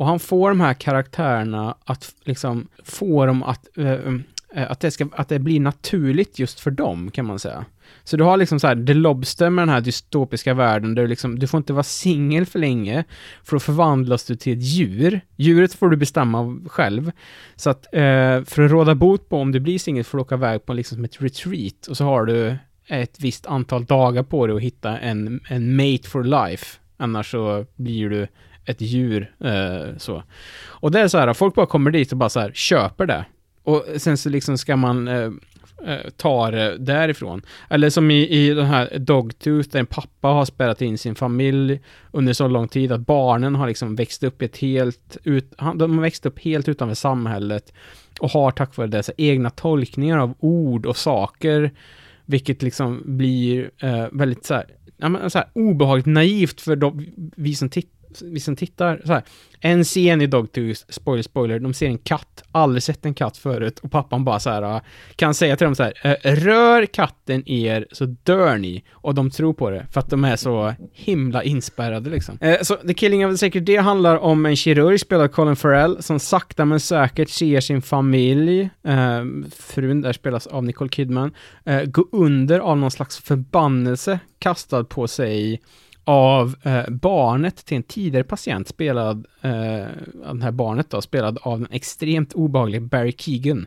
[0.00, 4.22] Och han får de här karaktärerna att liksom få dem att, eh, mm,
[4.54, 7.64] eh, att, det ska, att det blir naturligt just för dem, kan man säga.
[8.04, 11.08] Så du har liksom så här, The Lobster med den här dystopiska världen där du
[11.08, 13.04] liksom, du får inte vara singel för länge,
[13.44, 15.20] för då förvandlas du till ett djur.
[15.36, 17.12] Djuret får du bestämma själv.
[17.56, 20.34] Så att eh, för att råda bot på om du blir singel får du åka
[20.34, 24.56] iväg på liksom ett retreat och så har du ett visst antal dagar på dig
[24.56, 26.78] att hitta en, en mate for life.
[26.96, 28.26] Annars så blir du
[28.64, 29.34] ett djur.
[29.40, 30.22] Eh, så.
[30.64, 33.24] Och det är så här, folk bara kommer dit och bara så här, köper det.
[33.62, 35.30] Och sen så liksom ska man eh,
[35.86, 37.42] eh ta det därifrån.
[37.70, 41.80] Eller som i, i den här Dogtooth, där en pappa har spärrat in sin familj
[42.10, 45.94] under så lång tid att barnen har liksom växt upp i ett helt, ut, de
[45.94, 47.72] har växt upp helt utanför samhället
[48.20, 51.70] och har tack vare det så egna tolkningar av ord och saker,
[52.26, 57.06] vilket liksom blir eh, väldigt så här, ja, men, så här, obehagligt naivt för de,
[57.36, 59.22] vi som tittar vi som tittar, så här,
[59.60, 63.78] en scen i Dogtooth, spoiler, spoiler, de ser en katt, aldrig sett en katt förut,
[63.78, 64.80] och pappan bara så här, äh,
[65.16, 69.30] kan säga till dem så här, äh, rör katten er så dör ni, och de
[69.30, 72.38] tror på det, för att de är så himla inspärrade liksom.
[72.40, 75.56] Eh, så The Killing of the Sacred Deer handlar om en kirurg, spelad av Colin
[75.56, 81.34] Farrell, som sakta men säkert ser sin familj, ehm, frun där spelas av Nicole Kidman,
[81.64, 85.60] eh, gå under av någon slags förbannelse kastad på sig
[86.04, 89.86] av eh, barnet till en tidigare patient spelad, eh,
[90.24, 93.66] av det här barnet då, spelad av den extremt obehagliga Barry Keegan.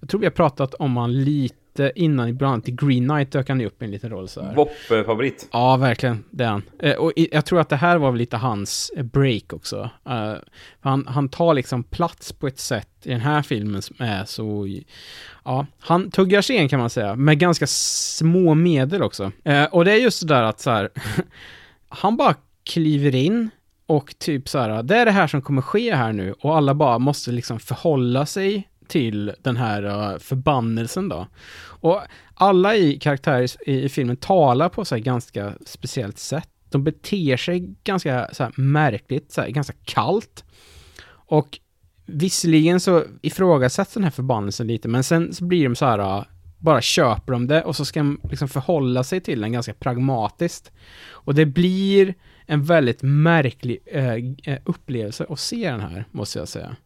[0.00, 1.56] Jag tror vi har pratat om han lite
[1.94, 4.42] innan, bland annat i Green Knight dök han ju upp i en liten roll så
[4.42, 4.54] här.
[4.54, 5.48] Bopp-favorit.
[5.52, 6.24] Ja, verkligen.
[6.30, 6.62] Det är han.
[6.78, 9.90] Eh, och jag tror att det här var väl lite hans eh, break också.
[10.08, 10.34] Eh,
[10.80, 14.68] han, han tar liksom plats på ett sätt i den här filmen som är så...
[15.44, 19.32] Ja, han tuggar sig in kan man säga, med ganska små medel också.
[19.70, 20.88] Och det är just det där att så här...
[21.88, 23.50] han bara kliver in
[23.86, 26.74] och typ så här, det är det här som kommer ske här nu och alla
[26.74, 31.26] bara måste liksom förhålla sig till den här eh, förbannelsen då.
[31.64, 32.00] Och
[32.34, 36.48] alla i karaktärer i, i filmen talar på så här ganska speciellt sätt.
[36.70, 40.44] De beter sig ganska så här märkligt, så här, ganska kallt.
[41.06, 41.58] Och
[42.06, 46.24] visserligen så ifrågasätts den här förbannelsen lite, men sen så blir de så här, eh,
[46.58, 50.72] bara köper de det och så ska de liksom förhålla sig till den ganska pragmatiskt.
[51.10, 52.14] Och det blir
[52.46, 56.76] en väldigt märklig eh, eh, upplevelse att se den här, måste jag säga.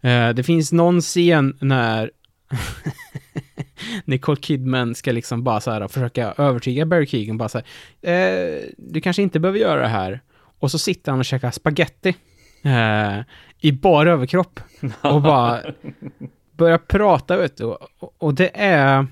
[0.00, 2.10] Eh, det finns någon scen när
[4.04, 7.66] Nicole Kidman ska liksom bara så här försöka övertyga Barry Keegan bara så här,
[8.12, 10.20] eh, du kanske inte behöver göra det här.
[10.58, 12.16] Och så sitter han och käkar spaghetti
[12.62, 13.20] eh,
[13.60, 14.60] i bara överkropp
[15.02, 15.62] och bara
[16.52, 17.64] börjar prata, vet du.
[17.64, 17.78] Och,
[18.18, 19.06] och det är,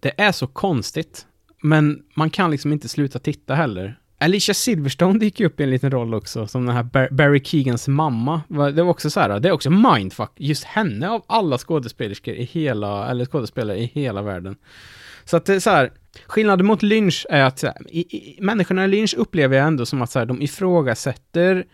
[0.00, 1.26] det är så konstigt.
[1.62, 3.99] Men man kan liksom inte sluta titta heller.
[4.22, 7.88] Alicia Silverstone dyker upp i en liten roll också, som den här Bar- Barry Keegans
[7.88, 8.42] mamma.
[8.48, 12.44] Det var också så här, det är också mindfuck, just henne av alla skådespelerskor i
[12.44, 14.56] hela, eller skådespelare i hela världen.
[15.24, 15.92] Så att det är så här,
[16.26, 20.02] skillnaden mot Lynch är att här, i, i, människorna i Lynch upplever jag ändå som
[20.02, 21.64] att så här, de ifrågasätter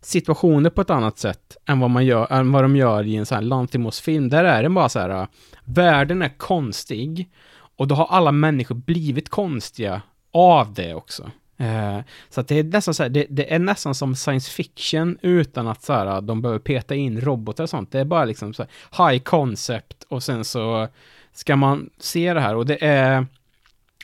[0.00, 3.26] situationer på ett annat sätt än vad, man gör, än vad de gör i en
[3.26, 4.28] sån här Lantimos-film.
[4.28, 5.26] Där är det bara så här,
[5.64, 7.30] världen är konstig
[7.76, 11.30] och då har alla människor blivit konstiga av det också.
[11.62, 15.18] Eh, så att det är nästan så här, det, det är nästan som science fiction
[15.22, 17.92] utan att så här, ah, de behöver peta in robotar och sånt.
[17.92, 20.88] Det är bara liksom så här, high concept och sen så
[21.32, 23.26] ska man se det här och det är...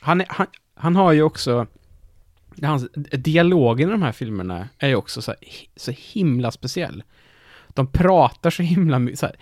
[0.00, 1.66] Han, är, han, han har ju också...
[2.62, 5.40] Hans, dialogen i de här filmerna är ju också så, här,
[5.76, 7.02] så himla speciell.
[7.68, 9.18] De pratar så himla mycket.
[9.18, 9.36] Så här,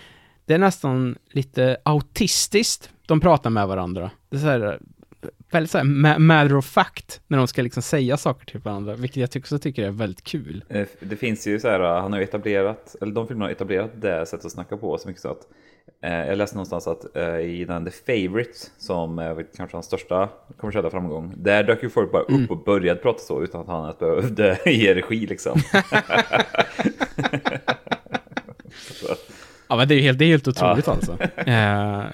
[0.44, 4.10] det är nästan lite autistiskt de pratar med varandra.
[4.28, 4.78] Det är så här,
[5.56, 8.94] väldigt så här ma- matter of fact när de ska liksom säga saker till varandra,
[8.94, 10.64] vilket jag också tycker är väldigt kul.
[10.68, 13.90] Eh, Det finns ju så här, han har ju etablerat, eller de filmerna har etablerat
[14.00, 15.40] det sättet att snacka på så mycket så att
[16.04, 20.28] eh, jag läste någonstans att eh, i den The Favourite som är kanske hans största
[20.60, 22.46] kommersiella framgång, där dök ju folk bara upp Mm.
[22.46, 25.60] och började prata så utan att han ens behövde ge regi liksom.
[29.68, 30.92] Ja, men det är ju helt, det är helt otroligt Ja.
[30.92, 31.18] alltså.
[31.36, 32.04] Eh,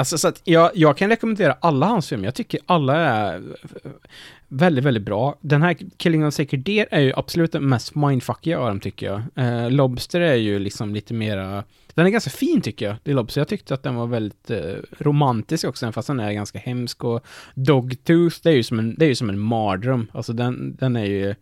[0.00, 2.24] alltså så att jag, jag kan rekommendera alla hans filmer.
[2.24, 3.90] Jag tycker alla är eh,
[4.48, 5.38] väldigt, väldigt bra.
[5.40, 9.06] Den här Killing of Sacred Deer är ju absolut den mest mindfuckiga av dem tycker
[9.06, 9.22] jag.
[9.34, 11.64] Eh, Lobster är ju liksom lite mera...
[11.94, 13.40] Den är ganska fin tycker jag, det Lobster.
[13.40, 17.04] Jag tyckte att den var väldigt eh, romantisk också, fast den är ganska hemsk.
[17.04, 17.24] Och
[17.54, 20.10] Dogtooth, det är ju som en, det är ju som en mardröm.
[20.12, 21.34] Alltså den, den är ju...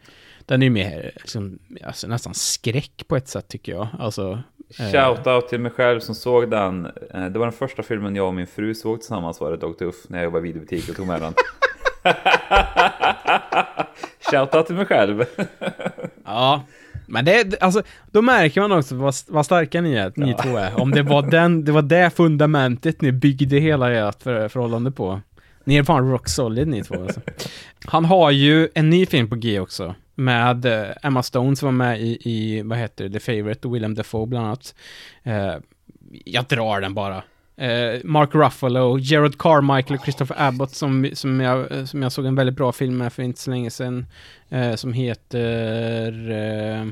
[0.49, 3.89] Den är ju mer liksom, alltså, nästan skräck på ett sätt tycker jag.
[3.99, 4.43] Alltså,
[4.79, 6.87] eh, Shoutout till mig själv som såg den.
[6.87, 9.85] Eh, Det var den första filmen jag och min fru såg tillsammans var det Dr.
[9.85, 11.35] Uff när jag jobbade i videobutik och tog med den.
[14.31, 15.25] Shoutout till mig själv.
[16.25, 16.63] Ja,
[17.07, 17.83] men det, alltså,
[18.13, 20.39] då märker man också vad, vad starka ni är, ni Ja.
[20.43, 20.81] två är.
[20.81, 25.21] Om det var den, det var det fundamentet ni byggde hela ert för, förhållande på.
[25.69, 27.21] Ni är fan rock solid ni två alltså.
[27.85, 29.95] Han har ju en ny film på G också.
[30.15, 33.75] Med eh, Emma Stone som var med i, i, vad heter det, The Favourite och
[33.75, 34.75] Willem Dafoe bland annat.
[35.23, 35.55] Eh,
[36.25, 37.17] jag drar den bara.
[37.57, 42.35] Eh, Mark Ruffalo, Gerard Carmichael och Christopher Abbott som, som, jag, som jag såg en
[42.35, 44.07] väldigt bra film med för inte så länge sedan.
[44.49, 46.31] Eh, som heter...
[46.31, 46.87] Eh,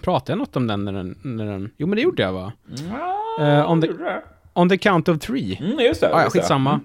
[0.00, 1.70] pratade jag något om den när, den när den...
[1.76, 2.52] Jo men det gjorde jag va?
[3.40, 3.88] Eh, on, the,
[4.52, 5.58] on the count of three.
[5.60, 6.70] Mm, just det, Ah, ja, skitsamma.
[6.70, 6.84] Mm.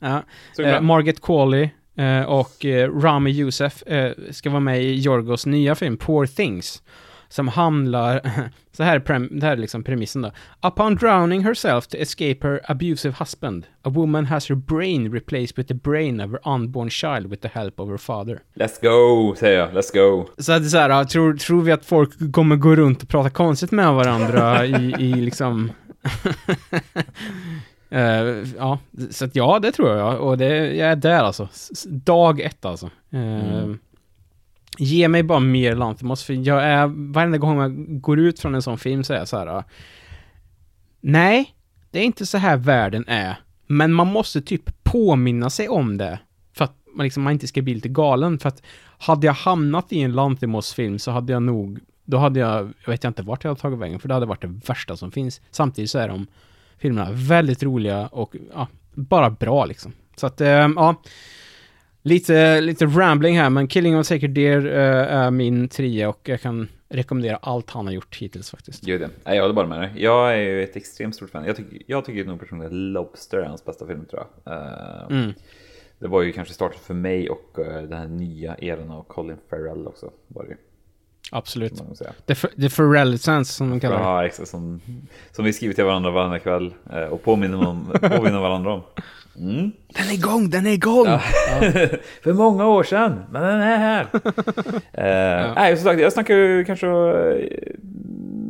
[0.00, 0.22] Ja.
[0.58, 5.74] Eh, Margaret Qualley eh, och eh, Rami Youssef eh, ska vara med i Jorgos nya
[5.74, 6.82] film Poor Things.
[7.28, 8.20] Som handlar,
[8.72, 8.98] så här
[9.40, 10.32] det här är liksom premissen då.
[10.68, 15.68] Upon drowning herself to escape her abusive husband, a woman has her brain replaced with
[15.68, 18.40] the brain of her unborn child with the help of her father.
[18.54, 19.70] Let's go, säger jag.
[19.70, 20.28] Let's go.
[20.38, 23.08] Så att det är så här, tror, tror vi att folk kommer gå runt och
[23.08, 25.72] prata konstigt med varandra i, i liksom...
[27.90, 28.00] Eh,
[28.56, 28.78] ja,
[29.10, 30.20] så att ja, det tror jag.
[30.20, 31.48] Och det, jag är där alltså.
[31.88, 32.86] Dag ett alltså.
[33.10, 33.78] Eh, Mm.
[34.78, 38.62] Ge mig bara mer Lanthimos, för jag är, varenda gång jag går ut från en
[38.62, 39.46] sån film så är jag så här.
[39.46, 39.64] ah,
[41.00, 41.54] Nej,
[41.90, 43.36] det är inte så här världen är.
[43.66, 46.18] Men man måste typ påminna sig om det.
[46.52, 48.38] För att man, liksom, man inte ska bli lite galen.
[48.38, 48.62] För att
[48.98, 53.04] hade jag hamnat i en Lanthimos-film så hade jag nog, då hade jag, jag vet
[53.04, 55.40] jag inte vart jag hade tagit vägen, för det hade varit det värsta som finns.
[55.50, 56.26] Samtidigt så är de
[56.80, 59.92] filmerna väldigt roliga och ja, bara bra liksom.
[60.16, 61.02] Så att, eh, ja.
[62.02, 66.20] Lite, lite rambling här, men Killing of a Sacred Deer eh, är min trea och
[66.28, 68.84] jag kan rekommendera allt han har gjort hittills faktiskt.
[68.84, 69.34] Gud ja.
[69.34, 69.90] Jag håller bara med dig.
[69.96, 71.44] Jag är ju ett extremt stort fan.
[71.46, 74.54] Jag tycker, jag tycker nog personligen att Lobster är hans bästa film tror jag.
[74.54, 75.32] Eh, Mm.
[75.98, 79.36] Det var ju kanske starten för mig och eh, den här nya eran av Colin
[79.50, 80.10] Farrell också.
[80.28, 80.56] Var det ju.
[81.30, 81.82] Absolut.
[82.26, 84.02] The, F- the Pharrell Sense som de kallar det.
[84.02, 84.48] Ja, exakt.
[84.48, 84.80] Som,
[85.32, 88.82] som vi skriver till varandra varje kväll eh, och påminner, om, påminner varandra om.
[89.38, 89.72] Mm.
[89.88, 91.06] Den är igång, den är igång!
[91.06, 91.18] Ja.
[92.22, 94.06] För många år sedan, men den är här.
[94.92, 97.74] eh, Nej, som sagt, jag snackar ju kanske eh,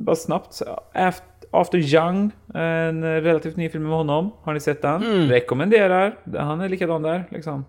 [0.04, 0.62] bara snabbt.
[0.94, 4.32] After, After Young, en relativt ny film med honom.
[4.42, 5.02] Har ni sett den?
[5.02, 5.28] Mm.
[5.28, 6.18] Rekommenderar.
[6.38, 7.64] Han är likadan där, liksom.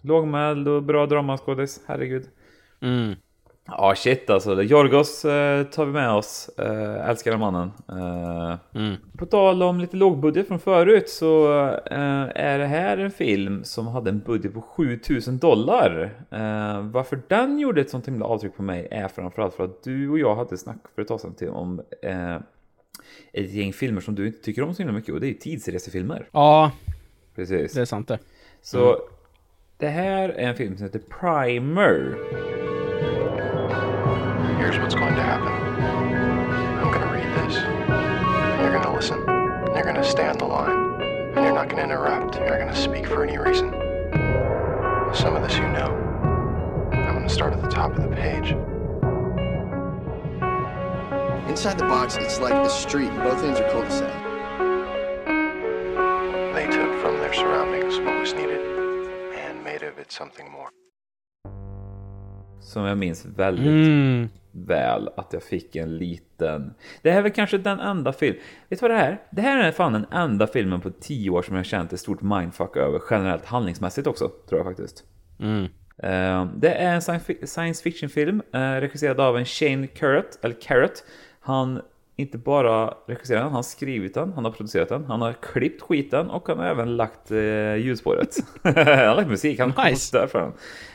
[0.00, 2.24] Lågmäld och bra dramaskådis, herregud.
[2.82, 3.14] Mm.
[3.66, 4.62] Ja, shit alltså.
[4.62, 6.50] Jorgos eh, tar vi med oss.
[6.58, 7.70] Eh, älskar den mannen.
[7.88, 8.94] Eh, Mm.
[9.18, 11.52] På tal om lite lågbudget från förut så
[11.90, 16.02] eh, är det här en film som hade en budget på 7000 dollar.
[16.30, 20.08] Eh, varför den gjorde ett sånt himla avtryck på mig är framförallt för att du
[20.10, 22.34] och jag hade snack för ett tag sedan till om eh,
[23.32, 26.28] ett gäng filmer som du inte tycker om så himla mycket och det är tidsresefilmer.
[26.32, 26.70] Ja,
[27.34, 27.72] Precis.
[27.72, 28.18] det är sant det.
[28.62, 29.00] Så Mm.
[29.76, 32.14] det här är en film som heter Primer.
[34.74, 35.46] Here's what's going to happen.
[35.46, 37.58] I'm going to read this.
[37.58, 39.22] And you're going to listen.
[39.28, 41.00] And you're going to stay on the line.
[41.00, 42.34] And you're not going to interrupt.
[42.34, 43.70] You're not going to speak for any reason.
[45.14, 45.94] Some of this you know.
[46.92, 48.50] I'm going to start at the top of the page.
[51.48, 53.14] Inside the box, it's like a street.
[53.18, 54.12] Both ends are cul-de-sac.
[56.52, 58.60] They took from their surroundings what was needed
[59.36, 60.70] and made of it something more.
[62.60, 64.28] Som jag minns väldigt Mm.
[64.54, 66.74] Väl att jag fick en liten...
[67.02, 68.36] Det här är väl kanske den enda film...
[68.68, 69.22] Vet du vad det här är?
[69.30, 72.22] Det här är fan den enda filmen på tio år som jag känt ett stort
[72.22, 75.04] mindfuck över, generellt handlingsmässigt också, tror jag faktiskt.
[75.40, 75.64] Mm.
[75.98, 81.04] Eh, Det är en sci- science fiction-film eh, regisserad av en Shane Carrot, eller Carrot.
[81.40, 81.80] Han
[82.16, 85.82] inte bara regisserat den, han har skrivit den, han har producerat den, han har klippt
[85.82, 88.36] skiten och han har även lagt eh, ljudspåret.
[88.62, 89.90] han har lagt musik, han Nice.
[89.90, 90.28] nice.
[90.28, 90.52] för den.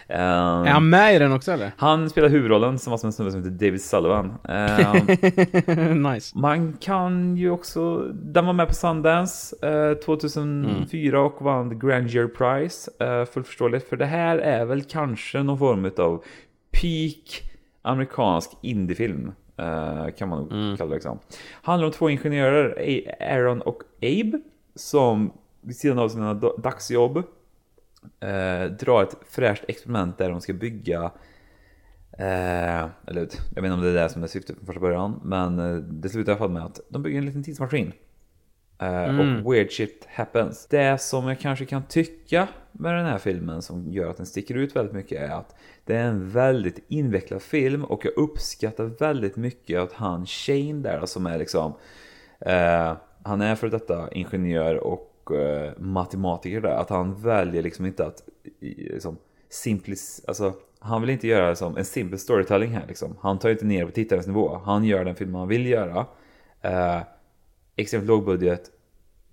[0.08, 1.72] Ehm, Är han med i den också eller?
[1.78, 4.34] han spelar huvudrollen tillsammans med en snubbe som heter David Sullivan.
[4.50, 6.38] Ehm, nice.
[6.38, 12.28] man kan ju också, den var med på Sundance eh, 2004 och vann The Grandeur
[12.28, 12.92] Prize.
[13.00, 16.24] Eh, fullt förståeligt, för det här är väl kanske någon form av
[16.72, 17.52] peak
[17.82, 19.32] amerikansk indiefilm.
[19.60, 21.20] Eh, kan man nog kalla det liksom.
[21.62, 22.76] Handlar om två ingenjörer,
[23.20, 24.40] Aaron och Abe,
[24.76, 25.32] som
[25.62, 27.18] vid sidan av sina da- dagsjobb
[28.20, 31.12] eh, drar ett fräscht experiment där de ska bygga
[32.12, 35.20] Eh, eller jag vet inte om det är det som är syftet från första början,
[35.24, 37.92] men eh, det slutar i alla fall med att de bygger en liten tidsmaskin.
[38.80, 39.46] Eh, Mm.
[39.46, 40.66] Och weird shit happens.
[40.66, 44.56] Det som jag kanske kan tycka med den här filmen som gör att den sticker
[44.56, 45.56] ut väldigt mycket är att
[45.86, 51.06] det är en väldigt invecklad film och jag uppskattar väldigt mycket att han Shane där
[51.06, 51.74] som är liksom
[52.40, 58.06] eh, han är för detta ingenjör och eh, matematiker där, att han väljer liksom inte
[58.06, 58.24] att
[58.60, 59.18] liksom,
[59.50, 63.16] simplis, alltså han vill inte göra som en simpel storytelling här liksom.
[63.22, 64.62] Han tar inte ner på tittarens nivå.
[64.66, 66.06] Han gör den film han vill göra.
[66.62, 67.00] Eh,
[67.80, 68.72] extremt låg budget.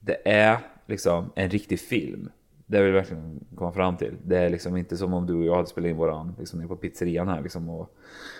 [0.00, 2.28] Det är liksom en riktig film.
[2.66, 4.14] Det vill jag verkligen komma fram till.
[4.24, 6.68] Det är liksom inte som om du och jag hade spelat in våran liksom nere
[6.68, 7.96] på pizzerian här liksom och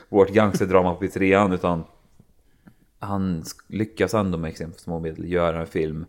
[0.09, 1.85] vårt gangsterdrama på pizzerian utan
[2.99, 6.07] han lyckas ändå med extremt små medel göra en film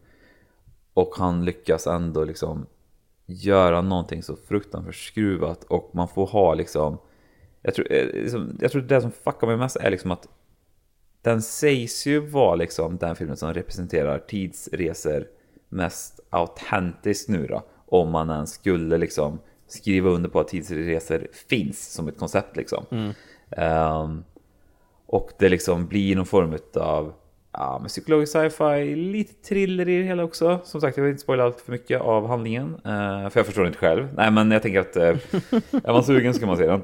[0.93, 2.65] och han lyckas ändå liksom
[3.25, 6.97] göra någonting så fruktansvärt skruvat och man får ha liksom
[7.61, 10.27] jag tror, eh, liksom, jag tror det som fuckar mig mest är liksom att
[11.27, 15.27] den sägs ju vara liksom den filmen som representerar tidsresor
[15.69, 17.63] mest autentiskt nu då.
[17.85, 22.85] Om man ens skulle liksom skriva under på att tidsresor finns som ett koncept liksom.
[22.91, 23.13] Mm.
[23.51, 24.23] Ehm,
[25.05, 27.13] och det liksom blir någon form av
[27.51, 30.59] ja, med psykologisk sci-fi, lite thriller i det hela också.
[30.63, 32.75] Som sagt, jag vill inte spoila allt för mycket av handlingen.
[32.75, 34.07] eh, för jag förstår det inte själv.
[34.15, 35.03] Nej, men jag tänker att eh,
[35.83, 36.83] är man sugen så kan man se den.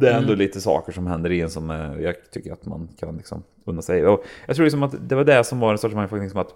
[0.00, 0.38] Det är ändå Mm.
[0.38, 3.82] lite saker som händer i en som eh, jag tycker att man kan liksom unna
[3.82, 4.06] sig.
[4.06, 6.54] Och jag tror liksom att det var det som var den största mindfuckningen, som att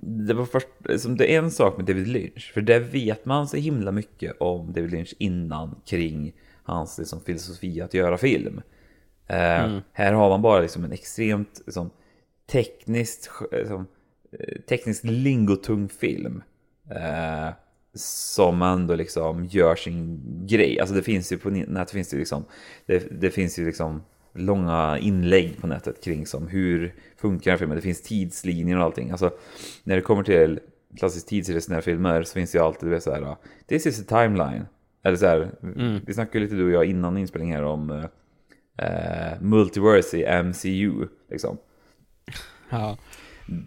[0.00, 3.48] det var först, som det är en sak med David Lynch, för det vet man
[3.48, 6.32] så himla mycket om David Lynch innan kring
[6.62, 8.60] hans liksom, filosofi att göra film.
[9.26, 9.80] Eh, Mm.
[9.92, 11.90] Här har man bara liksom en extremt liksom,
[12.50, 13.86] tekniskt, liksom,
[14.68, 16.42] tekniskt lingotung film.
[16.90, 17.48] Eh,
[17.98, 20.80] som ändå liksom gör sin grej.
[20.80, 22.44] Alltså det finns ju på nätet finns det liksom,
[22.86, 24.02] det, det finns ju liksom
[24.34, 27.76] långa inlägg på nätet kring som hur funkar filmen.
[27.76, 29.10] Det finns tidslinjer och allting.
[29.10, 29.30] Alltså
[29.84, 30.60] när det kommer till
[30.98, 33.36] klassiskt tidsresenära filmer så finns det ju alltid det så här,
[33.66, 34.66] this is a timeline.
[35.02, 36.00] Eller så här, Mm.
[36.06, 38.04] vi snackade lite du och jag innan inspelningen här om eh,
[38.86, 41.06] eh, multiverse i MCU.
[41.30, 41.58] Liksom.
[42.70, 42.98] Ja.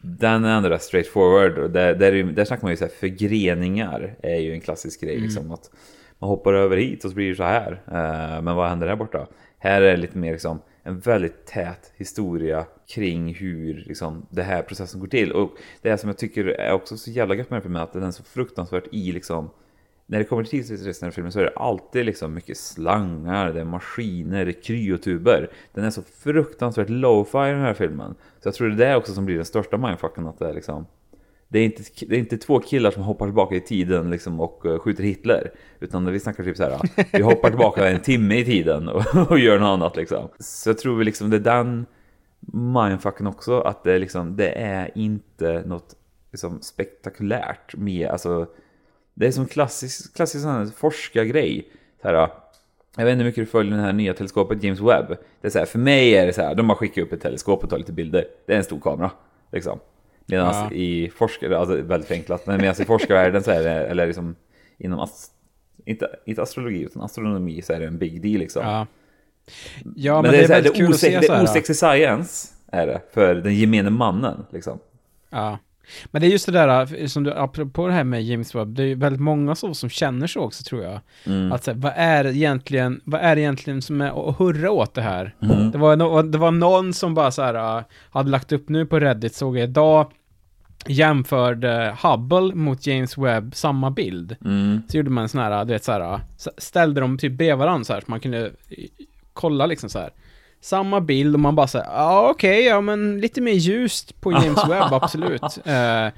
[0.04, 1.72] Den rätt straightforward.
[1.72, 5.14] Där, där, är- där snackar man ju så här, förgreningar är ju en klassisk grej.
[5.14, 5.24] Mm.
[5.24, 5.72] Liksom, att
[6.20, 7.72] man hoppar över hit och så blir det så här.
[7.88, 9.28] Eh, men vad händer där borta?
[9.58, 14.62] Här är det lite mer liksom, en väldigt tät historia kring hur liksom, det här
[14.62, 15.32] processen går till.
[15.32, 15.52] Och
[15.82, 18.12] det som jag tycker är också så jävla gött med den filmen att den är
[18.12, 19.50] så fruktansvärt i liksom
[20.12, 23.66] när det kommer till tidsresenära filmer så är det alltid liksom mycket slangar, det är
[23.66, 25.50] maskiner, det är kryotuber.
[25.74, 28.16] Den är så fruktansvärt low-fi den här filmen.
[28.40, 30.54] Så jag tror det är det också som blir den största mindfucken, att det är
[30.54, 30.86] liksom
[31.48, 34.66] det är, inte, det är inte två killar som hoppar tillbaka i tiden liksom och
[34.66, 35.52] eh, skjuter Hitler.
[35.80, 36.80] Utan vi snackar typ så här,
[37.18, 40.30] vi hoppar tillbaka en timme i tiden och, och gör något annat liksom.
[40.40, 41.86] Så jag tror liksom det är den
[42.54, 45.96] mindfucken också, att det, är liksom, det är inte något
[46.32, 48.48] liksom, spektakulärt med, alltså
[49.14, 51.68] det är som klassisk, klassisk sån forskargrej.
[52.02, 52.14] Så här,
[52.98, 55.18] jag vet inte hur mycket du följer det här nya teleskopet James Webb.
[55.42, 57.22] Det är så här, för mig är det så här, de har skickat upp ett
[57.22, 58.26] teleskop och tagit lite bilder.
[58.46, 59.12] Det är en stor kamera.
[59.52, 59.80] Liksom.
[60.26, 60.72] Medan Ja.
[60.72, 64.36] i forskare, alltså väldigt förenklat, men medan i forskarvärlden så är det, eller liksom
[64.78, 65.32] inom, ast,
[65.86, 68.64] inte, inte astrologi utan astronomi så är det en big deal liksom.
[68.66, 68.88] Ja.
[69.96, 71.44] Ja, men, det är, så här, det, så det här.
[71.44, 74.80] osexy science är det, för den gemene mannen liksom.
[75.30, 75.58] Ja.
[76.06, 78.84] Men det är just det där, som du, apropå det här med James Webb, det
[78.84, 81.00] är ju väldigt många så som känner så också tror jag.
[81.26, 81.52] Mm.
[81.52, 85.02] Att så här, vad är egentligen, vad är egentligen som är att hurra åt det
[85.02, 85.36] här?
[85.42, 85.72] Mm.
[85.72, 88.86] Det, var no, det var någon som bara så här, äh, hade lagt upp nu
[88.86, 90.12] på Reddit, såg jag idag,
[90.88, 94.36] jämförde Hubble mot James Webb, samma bild.
[94.46, 94.82] Mm.
[94.88, 97.58] Så gjorde man en sån här, du vet så här, s- ställde dem typ bredvid
[97.58, 98.52] varandra så här, så man kunde eh,
[99.34, 100.10] kolla liksom så här.
[100.62, 104.60] Samma bild och man bara säger ja okej, ja men lite mer ljust på James
[104.70, 105.42] Webb, absolut.
[105.66, 106.10] Eh,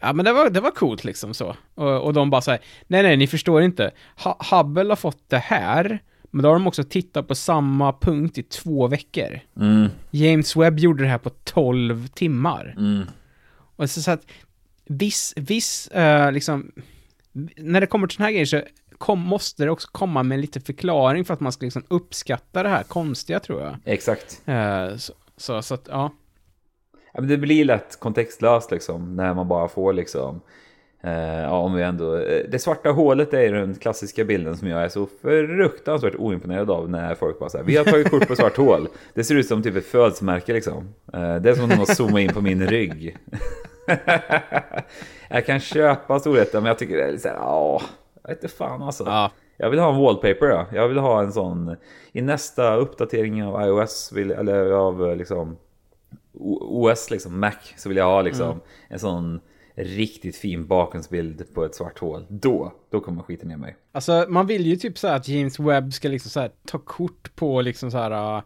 [0.00, 1.56] ja men det var, det var coolt liksom så.
[1.74, 3.90] Och, och de bara säger nej nej, ni förstår inte.
[4.16, 5.98] Ha, Hubble har fått det här,
[6.30, 9.40] Men då har de också tittat på samma punkt i två veckor.
[9.56, 9.88] Mm.
[10.10, 12.74] James Webb gjorde det här på 12 timmar.
[12.78, 13.02] Mm.
[13.76, 14.22] Och så, så att
[14.84, 16.72] viss, viss, eh, liksom,
[17.56, 18.62] när det kommer till såna här grejer så
[19.00, 22.68] kom, måste det också komma med lite förklaring för att man ska liksom uppskatta det
[22.68, 23.76] här konstiga tror jag.
[23.84, 24.42] Exakt.
[24.46, 26.10] Eh, så, så, så att, ja.
[27.12, 30.40] Ja, men det blir lätt kontextlöst liksom när man bara får liksom
[31.02, 34.82] eh, ja, om vi ändå, eh, det svarta hålet är den klassiska bilden som jag
[34.82, 38.56] är så fruktansvärt oimponerad av när folk bara säger vi har tagit kort på svart
[38.56, 38.88] hål.
[39.14, 40.94] Det ser ut som typ ett födelsemärke liksom.
[41.12, 43.16] Eh, det är som om någon zoomar in på min rygg.
[45.28, 47.82] jag kan köpa storheten men jag tycker det är lite såhär, ja,
[48.30, 49.04] jag inte fan alltså.
[49.04, 49.30] Ja.
[49.56, 50.66] Jag vill ha en wallpaper ja.
[50.72, 51.76] Jag vill ha en sån,
[52.12, 55.56] i nästa uppdatering av iOS, vill, eller av liksom
[56.32, 58.60] OS liksom, Mac, så vill jag ha liksom Mm.
[58.88, 59.40] en sån
[59.74, 62.26] riktigt fin bakgrundsbild på ett svart hål.
[62.28, 63.76] Då, då kommer skiten ner mig.
[63.92, 67.36] Alltså man vill ju typ så här att James Webb ska liksom så ta kort
[67.36, 68.42] på liksom så här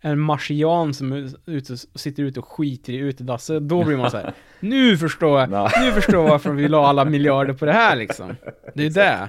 [0.00, 3.68] en marsian som ute, sitter ute och skiter i utedasset.
[3.68, 7.04] Då blir man så här, nu förstår jag, nu förstår jag varför vi la alla
[7.04, 8.36] miljarder på det här liksom.
[8.74, 9.28] Det är ju det.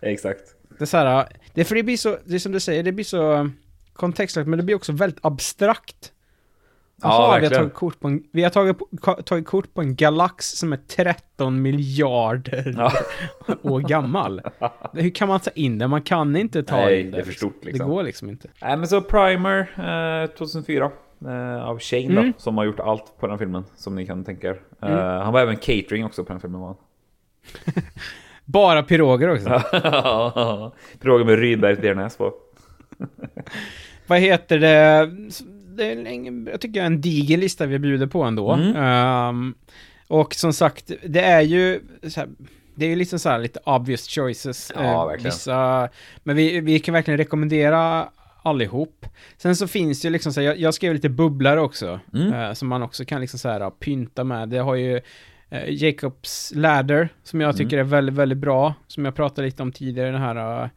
[0.00, 0.42] Exakt.
[0.78, 2.92] Det är så här, det för det blir så, det är som du säger, det
[2.92, 3.50] blir så
[3.92, 6.12] kontextlöst, men det blir också väldigt abstrakt.
[7.02, 8.76] Ja, Jaha, vi har tagit kort på en, vi har tagit,
[9.24, 12.92] tagit kort på en galax som är 13 miljarder Ja.
[13.62, 14.40] år gammal.
[14.92, 15.88] Hur kan man ta in det?
[15.88, 17.16] Man kan inte ta Nej, in det.
[17.16, 17.86] det är för stort, liksom.
[17.88, 18.48] Det går liksom inte.
[18.62, 19.58] Nej men så Primer
[20.24, 20.90] eh, 2004
[21.26, 22.26] eh, av Shane Mm.
[22.26, 24.60] då, som har gjort allt på den filmen som ni kan tänka er.
[24.82, 24.98] Eh, Mm.
[25.22, 26.76] Han var även catering också på den filmen var.
[28.44, 29.48] Bara piroger också.
[31.00, 32.32] Piroger med Rydbergs bearnaise på.
[34.06, 35.10] Vad heter det?
[35.76, 38.52] Det är länge, jag tycker en diger lista vi bjuder på ändå.
[38.52, 38.76] Mm.
[38.76, 39.54] Ehm,
[40.08, 41.80] och som sagt, det är ju
[42.16, 42.28] här,
[42.74, 44.72] det är ju liksom så här lite obvious choices.
[44.76, 45.24] Ja, Eh, verkligen.
[45.30, 45.88] Vissa,
[46.22, 48.08] men vi, vi kan verkligen rekommendera
[48.42, 49.06] allihop.
[49.36, 52.32] Sen så finns det ju liksom så här, jag, jag skrev lite bubblare också, Mm.
[52.32, 54.48] eh, som man också kan liksom så här pynta med.
[54.48, 55.00] Det har ju
[55.50, 59.72] eh, Jacobs Ladder, som jag tycker är väldigt, väldigt bra, som jag pratade lite om
[59.72, 60.68] tidigare, den här eh,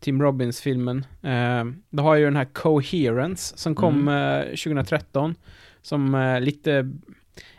[0.00, 1.04] Tim Robbins-filmen.
[1.22, 5.34] Eh, det har ju den här Coherence som kom eh, 2013.
[5.82, 6.70] Som eh, lite,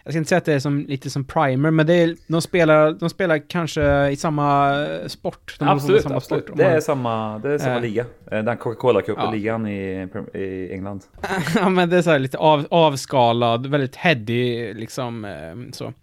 [0.03, 2.41] jag ska inte säga att det är som, lite som Primer, men det är, de,
[2.41, 5.55] spelar, de spelar kanske i samma eh, sport.
[5.59, 6.45] De Absolut, samma absolut.
[6.45, 6.57] sport.
[6.57, 8.05] Det är samma, det är samma Eh, liga.
[8.31, 9.13] Eh, Den Coca-Cola ja.
[9.13, 11.03] Cup-ligan i, i England.
[11.55, 15.93] ja men det är så här lite av, avskalad, väldigt heady liksom eh, så.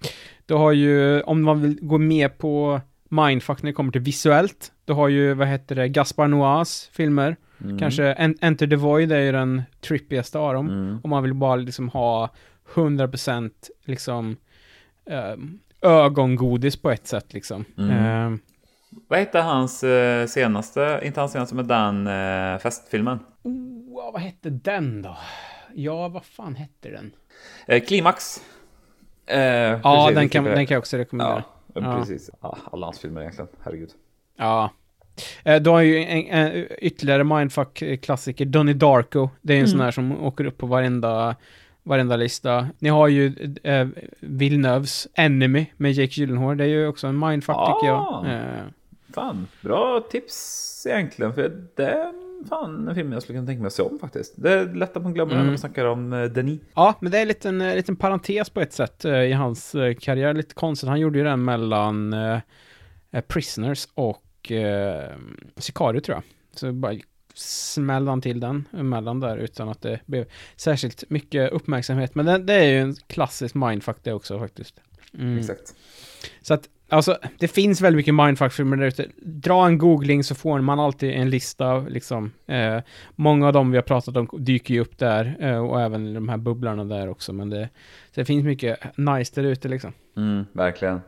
[0.46, 4.72] Du har ju, om man vill gå med på mindfuck när det kommer till visuellt,
[4.88, 7.36] du har ju, vad heter det, Gaspar Noas filmer.
[7.64, 7.78] Mm.
[7.78, 10.68] Kanske En- Enter the Void är ju den trippigaste av dem.
[10.68, 11.00] Mm.
[11.04, 12.30] Om man vill bara liksom ha
[12.74, 13.50] 100%
[13.84, 14.36] liksom
[15.10, 15.34] eh,
[15.82, 17.64] ögongodis på ett sätt liksom.
[17.78, 17.90] Mm.
[18.32, 18.38] Eh,
[19.08, 23.18] Vad hette hans eh, senaste, inte hans senaste, men den eh, festfilmen?
[23.42, 25.16] oh, vad hette den då?
[25.74, 27.10] Ja, vad fan hette den?
[27.66, 28.42] Eh, Klimax.
[29.26, 31.44] Eh, Ja, precis, den kan, den kan jag också rekommendera.
[31.74, 31.98] Ja, Ja.
[31.98, 32.30] precis.
[32.40, 33.90] Ja, alla hans filmer egentligen, herregud.
[34.38, 34.70] Ja.
[35.44, 39.30] Eh, Du har ju en, en, ytterligare mindfuck-klassiker, Donnie Darko.
[39.42, 39.70] Det är en Mm.
[39.70, 41.36] sån här som åker upp på varenda,
[41.82, 42.68] varenda lista.
[42.78, 43.88] Ni har ju eh,
[44.20, 46.56] Villeneuves Enemy med Jake Gyllenhaal.
[46.56, 48.24] Det är ju också en mindfuck tycker Ah.
[48.26, 48.34] jag.
[48.34, 48.64] Eh,
[49.14, 51.34] Fan, bra tips egentligen.
[51.34, 52.12] För det är
[52.48, 54.34] fan en film jag skulle kunna tänka mig att se om faktiskt.
[54.36, 55.44] Det är lätt att man glömmer Mm.
[55.44, 56.60] när man snackar om eh, Denis.
[56.74, 59.74] Ja, men det är en liten, en liten parentes på ett sätt eh, i hans
[59.74, 60.34] eh, karriär.
[60.34, 60.88] Lite konstigt.
[60.88, 62.38] Han gjorde ju den mellan eh,
[63.12, 65.16] eh, Prisoners och eh,
[65.56, 66.22] Sicario tror jag.
[66.54, 66.94] Så bara
[67.34, 70.26] smällde han till den emellan där utan att det blev
[70.56, 72.14] särskilt mycket uppmärksamhet.
[72.14, 74.80] Men det, det är ju en klassisk mindfuck det också faktiskt.
[75.14, 75.38] Mm.
[75.38, 75.74] Exakt.
[76.42, 79.06] Så att, alltså, det finns väldigt mycket mindfuck-filmer där ute.
[79.16, 82.32] Dra en googling så får man alltid en lista, liksom.
[82.46, 82.78] Eh,
[83.14, 86.28] många av dem vi har pratat om dyker ju upp där, eh, och även de
[86.28, 87.68] här bubblarna där också, men det,
[88.14, 89.92] det finns mycket nice där ute liksom.
[90.16, 91.00] Mm, verkligen.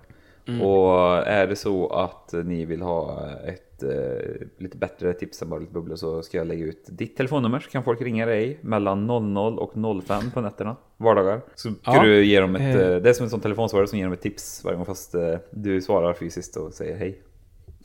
[0.49, 0.63] Mm.
[0.63, 5.61] Och är det så att ni vill ha ett eh, lite bättre tips än bara
[5.61, 9.07] lite bubblor så ska jag lägga ut ditt telefonnummer så kan folk ringa dig mellan
[9.07, 9.73] 00 och
[10.05, 11.41] 05 på nätterna, vardagar.
[11.55, 12.03] Så Ja.
[12.03, 12.89] du ge dem ett, Eh.
[12.89, 15.15] eh, det är som en sån telefonsvarare som ger dem ett tips varje gång fast
[15.15, 17.23] eh, du svarar fysiskt och säger hej.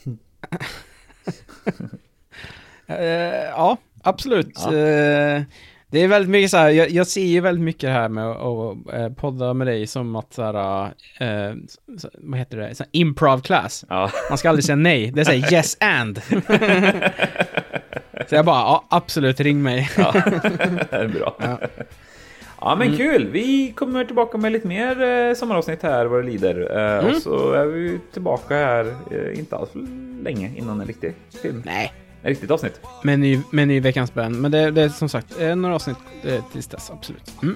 [2.88, 4.60] Eh, ja, absolut.
[4.66, 4.72] Ja.
[5.96, 8.26] Det är väldigt mycket så här, jag, jag ser ju väldigt mycket det här med
[8.28, 10.84] att eh, podda med dig som att så här,
[11.20, 11.56] eh,
[12.18, 13.86] vad heter det, så här, improv class.
[13.90, 14.12] Ja.
[14.30, 16.22] Man ska aldrig säga nej, det är såhär yes and.
[18.30, 19.90] så jag bara, ja absolut, ring mig.
[19.98, 20.12] Ja,
[20.90, 21.36] det är bra.
[21.40, 21.58] Ja.
[22.62, 22.98] Ja men Mm.
[22.98, 23.28] kul!
[23.32, 26.78] Vi kommer tillbaka med lite mer eh, sommaravsnitt här vad det lider.
[26.78, 27.16] Eh, Mm.
[27.16, 29.80] Och så är vi tillbaka här, eh, inte alls för
[30.24, 31.62] länge innan en riktig film.
[31.66, 31.94] Nej.
[32.30, 32.82] Riktigt avsnitt.
[33.04, 34.42] Med ny, med ny veckans band.
[34.42, 37.34] Men det, det är som sagt eh, några avsnitt eh, tills dess, absolut.
[37.44, 37.56] Mm.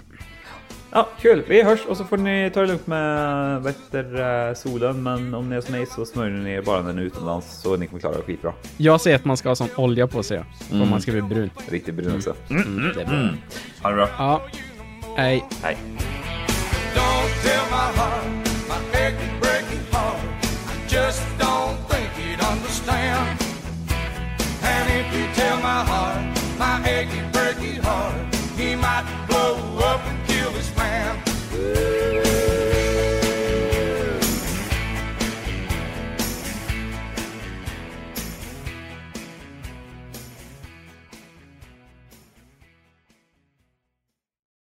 [0.92, 1.44] Ja, kul.
[1.48, 5.04] Vi hörs och så får ni ta det lugnt med vad heter, eh, solen.
[5.04, 7.62] Men om ni är som mig så smörjer ni er bara när ni är utomlands
[7.62, 8.54] så ni kommer klara det skitbra.
[8.78, 10.44] Jag säger att man ska ha sån olja på sig.
[10.72, 10.82] Mm.
[10.82, 11.50] Om man ska bli brun.
[11.68, 12.36] Riktigt brun också.
[12.50, 12.64] Mm.
[12.64, 12.94] Mm.
[12.96, 13.16] Det är bra.
[13.16, 13.36] Mm.
[13.82, 14.10] Ha det bra.
[14.18, 14.42] Ja.
[15.16, 15.46] Hej.
[15.64, 15.78] Hej.
[20.92, 23.39] Just don't think you'd understand.
[25.62, 27.39] my heart, my aching.